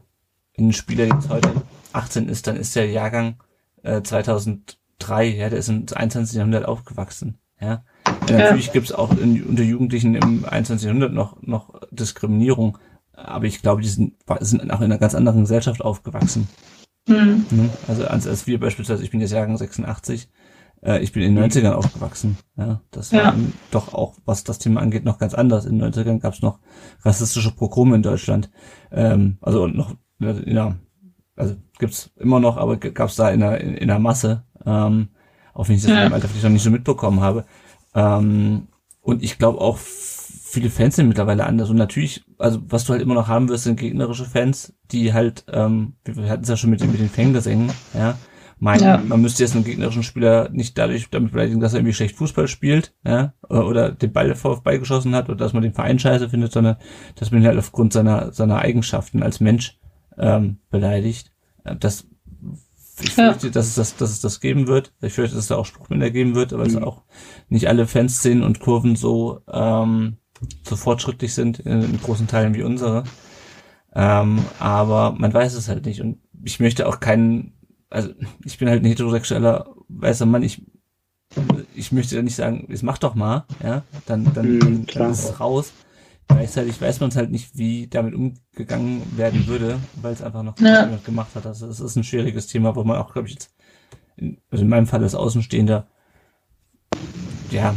[0.58, 1.52] ein Spieler, der jetzt heute
[1.92, 3.42] 18 ist, dann ist der Jahrgang
[3.82, 6.36] äh, 2003, ja, der ist im 21.
[6.36, 7.84] Jahrhundert aufgewachsen, ja.
[8.28, 8.36] ja.
[8.36, 10.86] Natürlich gibt's auch in, unter Jugendlichen im 21.
[10.86, 12.78] Jahrhundert noch, noch Diskriminierung,
[13.16, 16.48] aber ich glaube, die sind, sind auch in einer ganz anderen Gesellschaft aufgewachsen.
[17.08, 17.70] Mhm.
[17.88, 20.28] Also als, als wir beispielsweise, ich bin jetzt Jahrgang 86,
[20.82, 22.36] äh, ich bin in den 90ern aufgewachsen.
[22.56, 23.34] Ja, das war ja.
[23.70, 25.66] doch auch, was das Thema angeht, noch ganz anders.
[25.66, 26.58] In den 90ern gab es noch
[27.02, 28.50] rassistische Pogrome in Deutschland.
[28.90, 30.76] Ähm, also noch, ja,
[31.36, 34.44] also gibt's immer noch, aber gab's da in der, in, in der Masse.
[34.64, 35.08] Ähm,
[35.54, 36.06] auch wenn ich das ja.
[36.06, 37.46] im Alter vielleicht noch nicht so mitbekommen habe.
[37.94, 38.68] Ähm,
[39.00, 39.78] und ich glaube auch,
[40.56, 41.68] viele Fans sind mittlerweile anders.
[41.68, 45.44] Und natürlich, also was du halt immer noch haben wirst, sind gegnerische Fans, die halt,
[45.52, 48.16] ähm, wir hatten es ja schon mit, mit den Fanggesängen, ja,
[48.58, 49.02] meinen, ja.
[49.06, 52.48] man müsste jetzt einen gegnerischen Spieler nicht dadurch damit beleidigen, dass er irgendwie schlecht Fußball
[52.48, 56.52] spielt, ja, oder den Ball VfB geschossen hat oder dass man den Verein scheiße findet,
[56.52, 56.76] sondern
[57.16, 59.78] dass man ihn halt aufgrund seiner, seiner Eigenschaften als Mensch
[60.16, 61.32] ähm, beleidigt.
[61.64, 62.08] Äh, das
[63.02, 63.52] ich fürchte, ja.
[63.52, 64.94] dass, es das, dass es das geben wird.
[65.02, 66.70] Ich fürchte, dass es da auch Spruchminder geben wird, aber mhm.
[66.70, 67.02] es auch
[67.50, 70.16] nicht alle Fanszenen und Kurven so, ähm,
[70.62, 73.04] so fortschrittlich sind in, in großen Teilen wie unsere.
[73.94, 76.00] Ähm, aber man weiß es halt nicht.
[76.00, 77.54] Und ich möchte auch keinen,
[77.88, 78.10] also
[78.44, 80.62] ich bin halt ein heterosexueller weißer Mann, ich,
[81.74, 85.10] ich möchte ja nicht sagen, es macht doch mal, ja, dann, dann, mhm, dann, dann
[85.10, 85.72] ist es raus.
[86.28, 90.58] Gleichzeitig weiß man es halt nicht, wie damit umgegangen werden würde, weil es einfach noch
[90.58, 90.84] ja.
[90.84, 91.46] niemand gemacht hat.
[91.46, 93.54] Also es ist ein schwieriges Thema, wo man auch, glaube ich, jetzt,
[94.16, 95.86] in, also in meinem Fall als Außenstehender,
[97.50, 97.76] ja,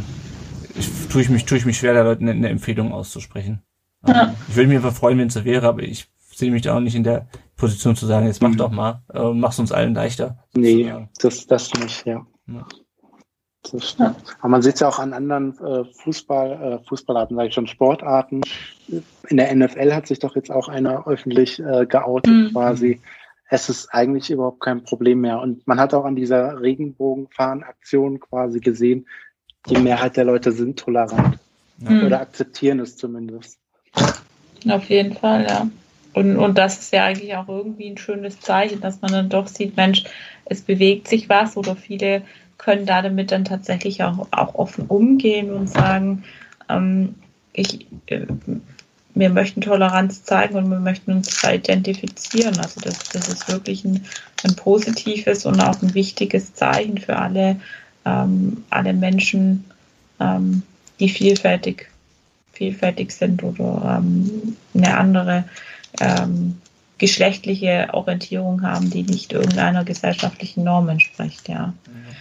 [0.80, 3.62] ich, tue ich mich, tue ich mich schwer, da Leuten eine, eine Empfehlung auszusprechen.
[4.06, 4.34] Ja.
[4.48, 6.80] Ich würde mich einfach freuen, wenn es so wäre, aber ich sehe mich da auch
[6.80, 8.56] nicht in der Position zu sagen, jetzt mach mhm.
[8.56, 10.38] doch mal, äh, mach's uns allen leichter.
[10.54, 12.26] Nee, das, das nicht, ja.
[12.46, 12.66] ja.
[13.70, 14.16] Das stimmt.
[14.16, 14.34] Ja.
[14.38, 17.66] Aber man sieht es ja auch an anderen äh, Fußball, äh, Fußballarten, sage ich schon,
[17.66, 18.40] Sportarten.
[19.28, 22.50] In der NFL hat sich doch jetzt auch einer öffentlich äh, geoutet mhm.
[22.52, 23.00] quasi.
[23.50, 25.40] Es ist eigentlich überhaupt kein Problem mehr.
[25.40, 29.06] Und man hat auch an dieser Regenbogenfahren-Aktion quasi gesehen,
[29.68, 31.38] die Mehrheit der Leute sind tolerant.
[31.78, 32.04] Mhm.
[32.06, 33.58] Oder akzeptieren es zumindest.
[34.68, 35.68] Auf jeden Fall, ja.
[36.12, 39.46] Und, und das ist ja eigentlich auch irgendwie ein schönes Zeichen, dass man dann doch
[39.46, 40.04] sieht, Mensch,
[40.44, 42.22] es bewegt sich was oder viele
[42.58, 46.24] können da damit dann tatsächlich auch, auch offen umgehen und sagen,
[46.68, 47.14] ähm,
[47.52, 48.26] ich, äh,
[49.14, 52.58] wir möchten Toleranz zeigen und wir möchten uns da identifizieren.
[52.58, 54.04] Also das, das ist wirklich ein,
[54.44, 57.56] ein positives und auch ein wichtiges Zeichen für alle,
[58.04, 59.64] ähm, alle Menschen,
[60.20, 60.62] ähm,
[60.98, 61.90] die vielfältig,
[62.52, 65.44] vielfältig sind oder ähm, eine andere
[66.00, 66.60] ähm,
[66.98, 71.68] geschlechtliche Orientierung haben, die nicht irgendeiner gesellschaftlichen Norm entspricht, ja.
[71.86, 72.16] Mhm.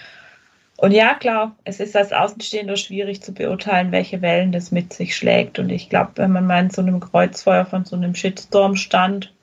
[0.81, 5.13] Und ja, klar, es ist als Außenstehender schwierig zu beurteilen, welche Wellen das mit sich
[5.13, 5.59] schlägt.
[5.59, 9.33] Und ich glaube, wenn man mal in so einem Kreuzfeuer von so einem Shitstorm stand,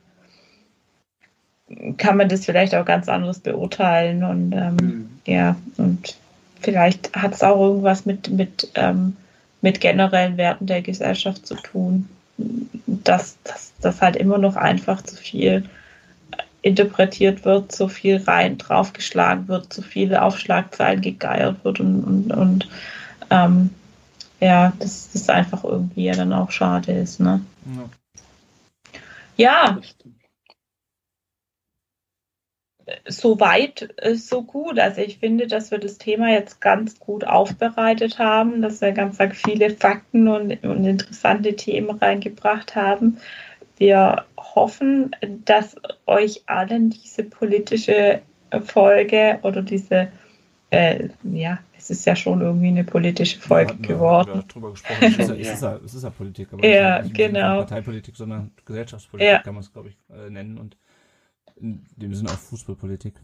[1.99, 4.25] kann man das vielleicht auch ganz anders beurteilen.
[4.25, 5.11] Und ähm, mhm.
[5.27, 6.17] ja, und
[6.61, 9.17] vielleicht hat es auch irgendwas mit, mit, ähm,
[9.61, 12.09] mit generellen Werten der Gesellschaft zu tun,
[12.87, 13.39] dass
[13.81, 15.65] das halt immer noch einfach zu viel
[16.63, 22.69] interpretiert wird, so viel rein draufgeschlagen wird, so viele Aufschlagzeilen gegeiert wird und, und, und
[23.31, 23.71] ähm,
[24.41, 27.41] ja, das ist einfach irgendwie ja dann auch schade ist, ne?
[29.37, 29.77] Ja.
[29.77, 29.79] ja.
[33.09, 34.79] So weit, so gut.
[34.79, 39.19] Also ich finde, dass wir das Thema jetzt ganz gut aufbereitet haben, dass wir ganz
[39.33, 43.19] viele Fakten und, und interessante Themen reingebracht haben.
[43.77, 45.15] Wir hoffen,
[45.45, 45.77] dass
[46.07, 48.23] euch allen diese politische
[48.65, 50.09] Folge oder diese,
[50.71, 54.45] äh, ja, es ist ja schon irgendwie eine politische Folge ja, geworden.
[54.49, 54.97] Darüber gesprochen.
[55.03, 57.59] Es ist ja, es ist ja, es ist ja Politik, aber ja, nicht genau.
[57.59, 59.39] Parteipolitik, sondern Gesellschaftspolitik ja.
[59.43, 60.77] kann man es, glaube ich, äh, nennen und
[61.61, 63.15] in dem Sinne auch Fußballpolitik.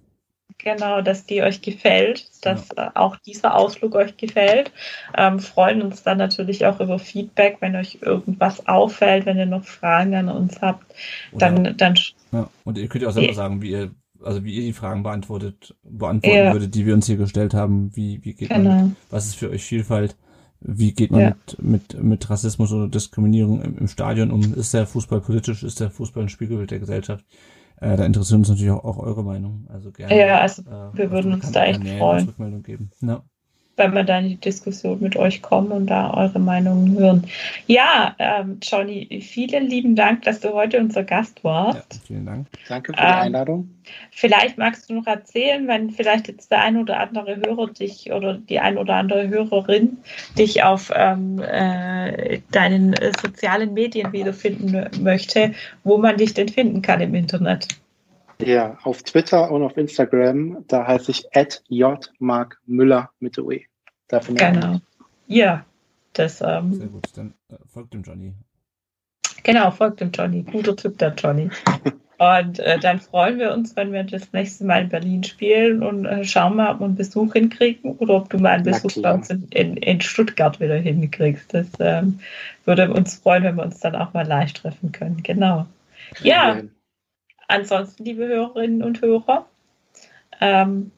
[0.59, 2.89] Genau, dass die euch gefällt, dass ja.
[2.89, 4.73] Äh, auch dieser Ausflug euch gefällt.
[5.17, 9.65] Ähm, freuen uns dann natürlich auch über Feedback, wenn euch irgendwas auffällt, wenn ihr noch
[9.65, 10.85] Fragen an uns habt.
[11.33, 11.95] Dann, Oder, dann
[12.33, 12.51] ja.
[12.65, 13.91] Und ihr könnt ja auch selber sagen, wie ihr,
[14.23, 16.53] also wie ihr die Fragen beantwortet, beantworten ja.
[16.53, 17.95] würdet, die wir uns hier gestellt haben.
[17.97, 18.71] Wie, wie geht genau.
[18.71, 20.17] man, was ist für euch Vielfalt?
[20.61, 21.29] Wie geht man ja.
[21.29, 24.55] mit, mit, mit Rassismus oder Diskriminierung im, im Stadion um?
[24.55, 25.65] Ist der Fußball politisch?
[25.65, 27.25] Ist der Fußball ein Spiegelbild der Gesellschaft?
[27.83, 29.67] Äh, da interessiert uns natürlich auch, auch, eure Meinung.
[29.73, 30.17] Also gerne.
[30.17, 32.27] Ja, also äh, wir würden uns da echt freuen.
[32.27, 32.91] Rückmeldung geben.
[33.01, 33.23] Ja
[33.77, 37.27] wenn wir dann in die Diskussion mit euch kommen und da eure Meinungen hören.
[37.67, 41.95] Ja, ähm, Johnny, vielen lieben Dank, dass du heute unser Gast warst.
[41.95, 42.47] Ja, vielen Dank.
[42.69, 43.71] Danke für die ähm, Einladung.
[44.11, 48.35] Vielleicht magst du noch erzählen, wenn vielleicht jetzt der ein oder andere Hörer dich oder
[48.35, 49.99] die ein oder andere Hörerin
[50.39, 55.53] dich auf ähm, äh, deinen äh, sozialen Medien wiederfinden möchte,
[55.83, 57.69] wo man dich denn finden kann im Internet.
[58.41, 61.25] Ja, auf Twitter und auf Instagram, da heiße ich
[61.69, 63.61] @jmarkmüller mit OE.
[64.09, 64.81] Genau.
[65.27, 65.65] Ja,
[66.13, 66.41] das.
[66.43, 68.35] Ähm, Sehr gut, dann äh, folgt dem Johnny.
[69.43, 70.43] Genau, folgt dem Johnny.
[70.43, 71.51] Guter Typ, der Johnny.
[72.23, 76.05] Und äh, dann freuen wir uns, wenn wir das nächste Mal in Berlin spielen und
[76.05, 79.13] äh, schauen mal, ob wir einen Besuch hinkriegen oder ob du mal einen Besuch bei
[79.13, 81.53] uns in, in, in, Stuttgart wieder hinkriegst.
[81.53, 82.21] Das ähm,
[82.65, 85.25] würde uns freuen, wenn wir uns dann auch mal live treffen können.
[85.25, 85.67] Genau.
[86.23, 86.61] Ja,
[87.53, 89.47] ansonsten, liebe Hörerinnen und Hörer,
[90.41, 90.91] ähm,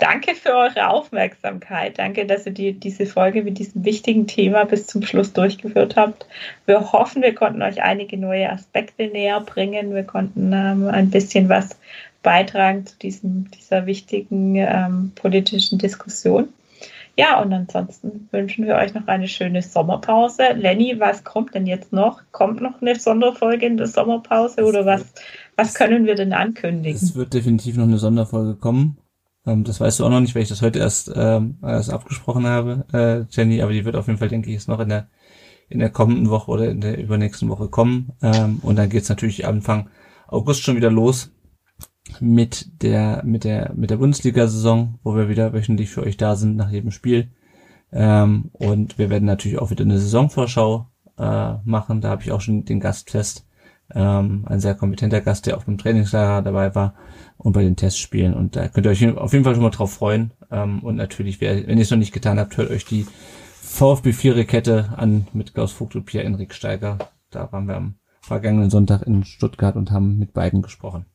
[0.00, 1.98] Danke für eure Aufmerksamkeit.
[1.98, 6.24] Danke, dass ihr die, diese Folge mit diesem wichtigen Thema bis zum Schluss durchgeführt habt.
[6.64, 9.94] Wir hoffen, wir konnten euch einige neue Aspekte näher bringen.
[9.94, 11.78] Wir konnten ähm, ein bisschen was
[12.22, 16.48] beitragen zu diesem, dieser wichtigen ähm, politischen Diskussion.
[17.20, 20.54] Ja, und ansonsten wünschen wir euch noch eine schöne Sommerpause.
[20.54, 22.22] Lenny, was kommt denn jetzt noch?
[22.32, 25.04] Kommt noch eine Sonderfolge in der Sommerpause oder was,
[25.54, 26.96] was können wir denn ankündigen?
[26.96, 28.96] Es wird definitiv noch eine Sonderfolge kommen.
[29.44, 32.46] Ähm, das weißt du auch noch nicht, weil ich das heute erst, ähm, erst abgesprochen
[32.46, 35.10] habe, äh, Jenny, aber die wird auf jeden Fall, denke ich, jetzt noch in der
[35.68, 38.12] in der kommenden Woche oder in der übernächsten Woche kommen.
[38.22, 39.90] Ähm, und dann geht's natürlich Anfang
[40.26, 41.32] August schon wieder los
[42.20, 46.56] mit der mit der mit der Bundesliga-Saison, wo wir wieder wöchentlich für euch da sind
[46.56, 47.28] nach jedem Spiel.
[47.92, 50.86] Ähm, und wir werden natürlich auch wieder eine Saisonvorschau
[51.18, 52.00] äh, machen.
[52.00, 53.46] Da habe ich auch schon den Gast fest.
[53.92, 56.94] Ähm, ein sehr kompetenter Gast, der auch beim Trainingslager dabei war
[57.38, 58.34] und bei den Testspielen.
[58.34, 60.32] Und da könnt ihr euch auf jeden Fall schon mal drauf freuen.
[60.50, 63.06] Ähm, und natürlich, wenn ihr es noch nicht getan habt, hört euch die
[63.60, 66.98] VfB 4 Kette an mit Klaus Vogt und Pierre-Enrik Steiger.
[67.30, 71.06] Da waren wir am vergangenen Sonntag in Stuttgart und haben mit beiden gesprochen.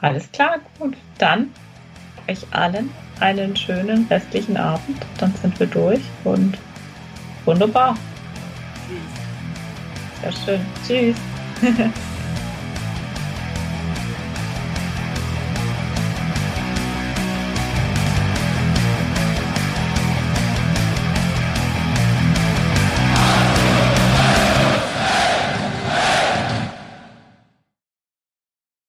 [0.00, 0.96] Alles klar, gut.
[1.18, 1.50] Dann
[2.28, 2.90] euch allen
[3.20, 4.98] einen schönen restlichen Abend.
[5.18, 6.56] Dann sind wir durch und
[7.44, 7.96] wunderbar.
[10.22, 10.44] Tschüss.
[10.44, 11.14] Sehr schön.
[11.14, 11.16] Tschüss.